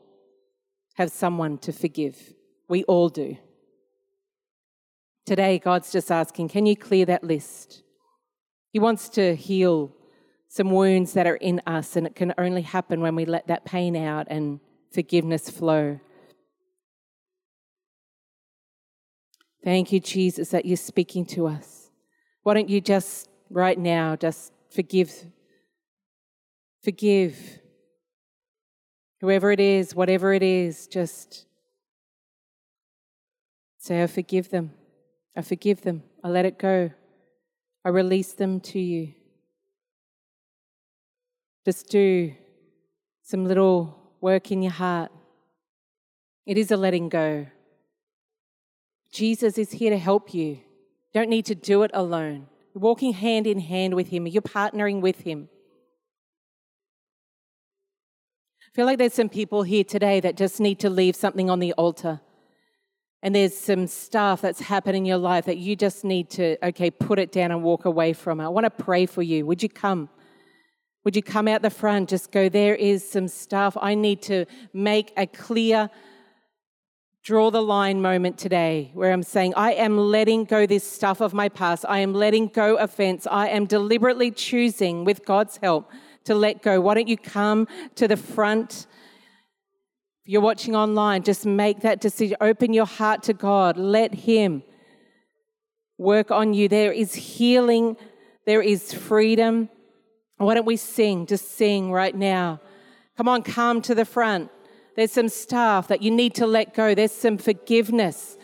have 0.94 1.10
someone 1.10 1.58
to 1.58 1.72
forgive. 1.72 2.32
We 2.68 2.84
all 2.84 3.08
do. 3.08 3.38
Today, 5.26 5.58
God's 5.58 5.90
just 5.90 6.12
asking, 6.12 6.50
can 6.50 6.64
you 6.64 6.76
clear 6.76 7.04
that 7.06 7.24
list? 7.24 7.82
He 8.72 8.78
wants 8.78 9.08
to 9.10 9.34
heal 9.34 9.92
some 10.48 10.70
wounds 10.70 11.12
that 11.12 11.26
are 11.26 11.36
in 11.36 11.60
us, 11.66 11.96
and 11.96 12.06
it 12.06 12.14
can 12.14 12.34
only 12.38 12.62
happen 12.62 13.00
when 13.00 13.14
we 13.14 13.24
let 13.24 13.46
that 13.48 13.64
pain 13.64 13.96
out 13.96 14.26
and 14.30 14.60
forgiveness 14.92 15.48
flow. 15.48 16.00
Thank 19.62 19.92
you, 19.92 20.00
Jesus, 20.00 20.50
that 20.50 20.64
you're 20.64 20.76
speaking 20.76 21.24
to 21.26 21.46
us. 21.46 21.90
Why 22.42 22.54
don't 22.54 22.68
you 22.68 22.80
just 22.80 23.28
right 23.50 23.78
now 23.78 24.16
just 24.16 24.52
forgive? 24.70 25.12
Forgive. 26.82 27.36
Whoever 29.20 29.52
it 29.52 29.60
is, 29.60 29.94
whatever 29.94 30.32
it 30.32 30.42
is, 30.42 30.86
just 30.86 31.44
say, 33.78 34.02
I 34.02 34.06
forgive 34.06 34.50
them. 34.50 34.72
I 35.36 35.42
forgive 35.42 35.82
them. 35.82 36.02
I 36.24 36.28
let 36.28 36.46
it 36.46 36.58
go. 36.58 36.90
I 37.84 37.88
release 37.88 38.32
them 38.32 38.60
to 38.60 38.78
you. 38.78 39.14
Just 41.64 41.88
do 41.88 42.34
some 43.22 43.46
little 43.46 44.12
work 44.20 44.50
in 44.50 44.62
your 44.62 44.72
heart. 44.72 45.10
It 46.46 46.58
is 46.58 46.70
a 46.70 46.76
letting 46.76 47.08
go. 47.08 47.46
Jesus 49.12 49.58
is 49.58 49.72
here 49.72 49.90
to 49.90 49.98
help 49.98 50.34
you. 50.34 50.46
You 50.46 51.14
don't 51.14 51.30
need 51.30 51.46
to 51.46 51.54
do 51.54 51.82
it 51.82 51.90
alone. 51.94 52.46
You're 52.74 52.82
walking 52.82 53.12
hand 53.12 53.46
in 53.46 53.60
hand 53.60 53.94
with 53.94 54.08
Him, 54.08 54.26
you're 54.26 54.42
partnering 54.42 55.00
with 55.00 55.20
Him. 55.20 55.48
I 58.62 58.76
feel 58.76 58.86
like 58.86 58.98
there's 58.98 59.14
some 59.14 59.28
people 59.28 59.64
here 59.64 59.82
today 59.82 60.20
that 60.20 60.36
just 60.36 60.60
need 60.60 60.78
to 60.80 60.90
leave 60.90 61.16
something 61.16 61.50
on 61.50 61.58
the 61.58 61.72
altar. 61.72 62.20
And 63.22 63.34
there's 63.34 63.56
some 63.56 63.86
stuff 63.86 64.40
that's 64.40 64.60
happened 64.60 64.96
in 64.96 65.04
your 65.04 65.18
life 65.18 65.44
that 65.44 65.58
you 65.58 65.76
just 65.76 66.04
need 66.04 66.30
to, 66.30 66.56
okay, 66.66 66.90
put 66.90 67.18
it 67.18 67.32
down 67.32 67.50
and 67.50 67.62
walk 67.62 67.84
away 67.84 68.14
from 68.14 68.40
it. 68.40 68.44
I 68.44 68.48
want 68.48 68.64
to 68.64 68.70
pray 68.70 69.04
for 69.04 69.22
you. 69.22 69.44
Would 69.44 69.62
you 69.62 69.68
come? 69.68 70.08
Would 71.04 71.16
you 71.16 71.22
come 71.22 71.46
out 71.46 71.60
the 71.60 71.70
front? 71.70 72.08
Just 72.08 72.32
go, 72.32 72.48
there 72.48 72.74
is 72.74 73.08
some 73.08 73.28
stuff. 73.28 73.76
I 73.80 73.94
need 73.94 74.22
to 74.22 74.46
make 74.72 75.12
a 75.16 75.26
clear 75.26 75.90
draw 77.22 77.50
the 77.50 77.62
line 77.62 78.00
moment 78.00 78.38
today 78.38 78.90
where 78.94 79.12
I'm 79.12 79.22
saying, 79.22 79.52
I 79.54 79.72
am 79.72 79.98
letting 79.98 80.44
go 80.44 80.66
this 80.66 80.90
stuff 80.90 81.20
of 81.20 81.34
my 81.34 81.50
past. 81.50 81.84
I 81.86 81.98
am 81.98 82.14
letting 82.14 82.48
go 82.48 82.76
offense. 82.76 83.26
I 83.30 83.48
am 83.48 83.66
deliberately 83.66 84.30
choosing, 84.30 85.04
with 85.04 85.26
God's 85.26 85.58
help, 85.58 85.90
to 86.24 86.34
let 86.34 86.62
go. 86.62 86.80
Why 86.80 86.94
don't 86.94 87.08
you 87.08 87.18
come 87.18 87.68
to 87.96 88.08
the 88.08 88.16
front? 88.16 88.86
You're 90.30 90.42
watching 90.42 90.76
online, 90.76 91.24
just 91.24 91.44
make 91.44 91.80
that 91.80 92.00
decision. 92.00 92.36
Open 92.40 92.72
your 92.72 92.86
heart 92.86 93.24
to 93.24 93.32
God. 93.32 93.76
Let 93.76 94.14
Him 94.14 94.62
work 95.98 96.30
on 96.30 96.54
you. 96.54 96.68
There 96.68 96.92
is 96.92 97.16
healing, 97.16 97.96
there 98.46 98.62
is 98.62 98.94
freedom. 98.94 99.68
Why 100.36 100.54
don't 100.54 100.66
we 100.66 100.76
sing? 100.76 101.26
Just 101.26 101.56
sing 101.56 101.90
right 101.90 102.14
now. 102.14 102.60
Come 103.16 103.26
on, 103.26 103.42
come 103.42 103.82
to 103.82 103.92
the 103.92 104.04
front. 104.04 104.52
There's 104.94 105.10
some 105.10 105.28
stuff 105.28 105.88
that 105.88 106.00
you 106.00 106.12
need 106.12 106.36
to 106.36 106.46
let 106.46 106.74
go. 106.74 106.94
There's 106.94 107.10
some 107.10 107.36
forgiveness. 107.36 108.38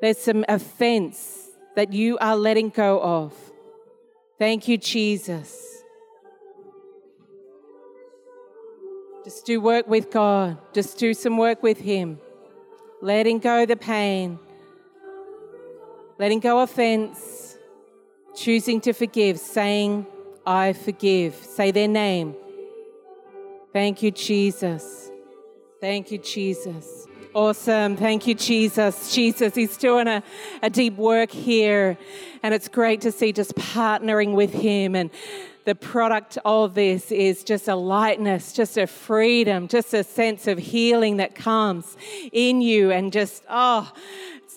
There's 0.00 0.16
some 0.16 0.46
offense 0.48 1.50
that 1.74 1.92
you 1.92 2.16
are 2.22 2.36
letting 2.36 2.70
go 2.70 3.02
of. 3.02 3.34
Thank 4.38 4.66
you, 4.66 4.78
Jesus. 4.78 5.65
Just 9.26 9.44
do 9.44 9.60
work 9.60 9.88
with 9.88 10.12
God. 10.12 10.56
Just 10.72 10.98
do 10.98 11.12
some 11.12 11.36
work 11.36 11.60
with 11.60 11.78
Him. 11.78 12.20
Letting 13.02 13.40
go 13.40 13.66
the 13.66 13.74
pain. 13.74 14.38
Letting 16.16 16.38
go 16.38 16.60
offense. 16.60 17.58
Choosing 18.36 18.80
to 18.82 18.92
forgive. 18.92 19.40
Saying, 19.40 20.06
I 20.46 20.74
forgive. 20.74 21.34
Say 21.34 21.72
their 21.72 21.88
name. 21.88 22.36
Thank 23.72 24.00
you, 24.00 24.12
Jesus. 24.12 25.10
Thank 25.80 26.12
you, 26.12 26.18
Jesus. 26.18 27.08
Awesome. 27.36 27.98
Thank 27.98 28.26
you, 28.26 28.34
Jesus. 28.34 29.14
Jesus, 29.14 29.54
He's 29.54 29.76
doing 29.76 30.08
a, 30.08 30.22
a 30.62 30.70
deep 30.70 30.96
work 30.96 31.30
here. 31.30 31.98
And 32.42 32.54
it's 32.54 32.66
great 32.66 33.02
to 33.02 33.12
see 33.12 33.30
just 33.30 33.54
partnering 33.56 34.34
with 34.34 34.54
Him. 34.54 34.96
And 34.96 35.10
the 35.66 35.74
product 35.74 36.38
of 36.46 36.72
this 36.72 37.12
is 37.12 37.44
just 37.44 37.68
a 37.68 37.74
lightness, 37.76 38.54
just 38.54 38.78
a 38.78 38.86
freedom, 38.86 39.68
just 39.68 39.92
a 39.92 40.02
sense 40.02 40.46
of 40.46 40.56
healing 40.56 41.18
that 41.18 41.34
comes 41.34 41.98
in 42.32 42.62
you. 42.62 42.90
And 42.90 43.12
just, 43.12 43.42
oh, 43.50 43.92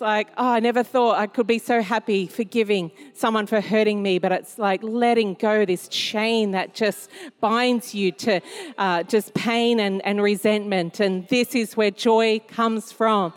like, 0.02 0.30
oh, 0.38 0.48
I 0.48 0.60
never 0.60 0.84
thought 0.84 1.18
I 1.18 1.28
could 1.28 1.48
be 1.48 1.60
so 1.60 1.82
happy 1.82 2.28
forgiving 2.28 2.92
someone 3.14 3.48
for 3.48 3.62
hurting 3.62 4.02
me, 4.02 4.20
but 4.20 4.32
it's 4.32 4.58
like 4.58 4.82
letting 4.84 5.34
go 5.34 5.66
this 5.66 5.88
chain 5.88 6.52
that 6.52 6.74
just 6.74 7.10
binds 7.40 7.94
you 7.94 8.12
to 8.14 8.42
uh, 8.78 9.04
just 9.04 9.34
pain 9.34 9.80
and, 9.80 10.06
and 10.06 10.22
resentment. 10.22 11.00
And 11.00 11.28
this 11.28 11.56
is 11.56 11.76
where 11.76 11.92
joy 11.92 12.40
comes 12.48 12.92
from 12.92 13.34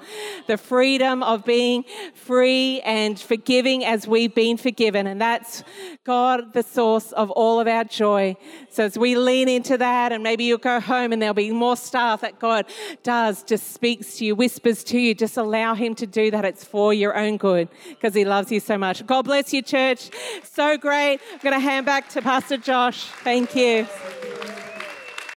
the 0.46 0.56
freedom 0.56 1.22
of 1.22 1.44
being 1.44 1.84
free 2.14 2.80
and 2.82 3.18
forgiving 3.18 3.84
as 3.84 4.06
we've 4.06 4.34
been 4.34 4.56
forgiven. 4.56 5.06
And 5.06 5.20
that's 5.20 5.64
God, 6.04 6.52
the 6.52 6.62
source 6.62 7.12
of 7.12 7.30
all 7.30 7.60
of 7.60 7.68
our 7.68 7.84
joy. 7.84 8.36
So 8.70 8.84
as 8.84 8.98
we 8.98 9.16
lean 9.16 9.48
into 9.48 9.78
that, 9.78 10.12
and 10.12 10.22
maybe 10.22 10.44
you'll 10.44 10.58
go 10.58 10.80
home 10.80 11.12
and 11.12 11.20
there'll 11.20 11.34
be 11.34 11.50
more 11.50 11.76
stuff 11.76 12.20
that 12.22 12.38
God 12.38 12.66
does, 13.02 13.42
just 13.42 13.72
speaks 13.72 14.16
to 14.18 14.24
you, 14.24 14.34
whispers 14.34 14.84
to 14.84 14.98
you, 14.98 15.14
just 15.14 15.36
allow 15.36 15.74
Him 15.74 15.94
to 15.96 16.06
do 16.06 16.30
that 16.30 16.44
it's 16.52 16.64
for 16.64 16.92
your 16.92 17.16
own 17.16 17.38
good 17.38 17.68
because 17.88 18.14
He 18.14 18.24
loves 18.24 18.52
you 18.52 18.60
so 18.60 18.76
much. 18.76 19.06
God 19.06 19.22
bless 19.22 19.52
you, 19.54 19.62
church. 19.62 20.10
So 20.44 20.76
great. 20.76 21.20
I'm 21.32 21.38
going 21.38 21.54
to 21.54 21.60
hand 21.60 21.86
back 21.86 22.10
to 22.10 22.20
Pastor 22.20 22.58
Josh. 22.58 23.06
Thank 23.24 23.56
you. 23.56 23.86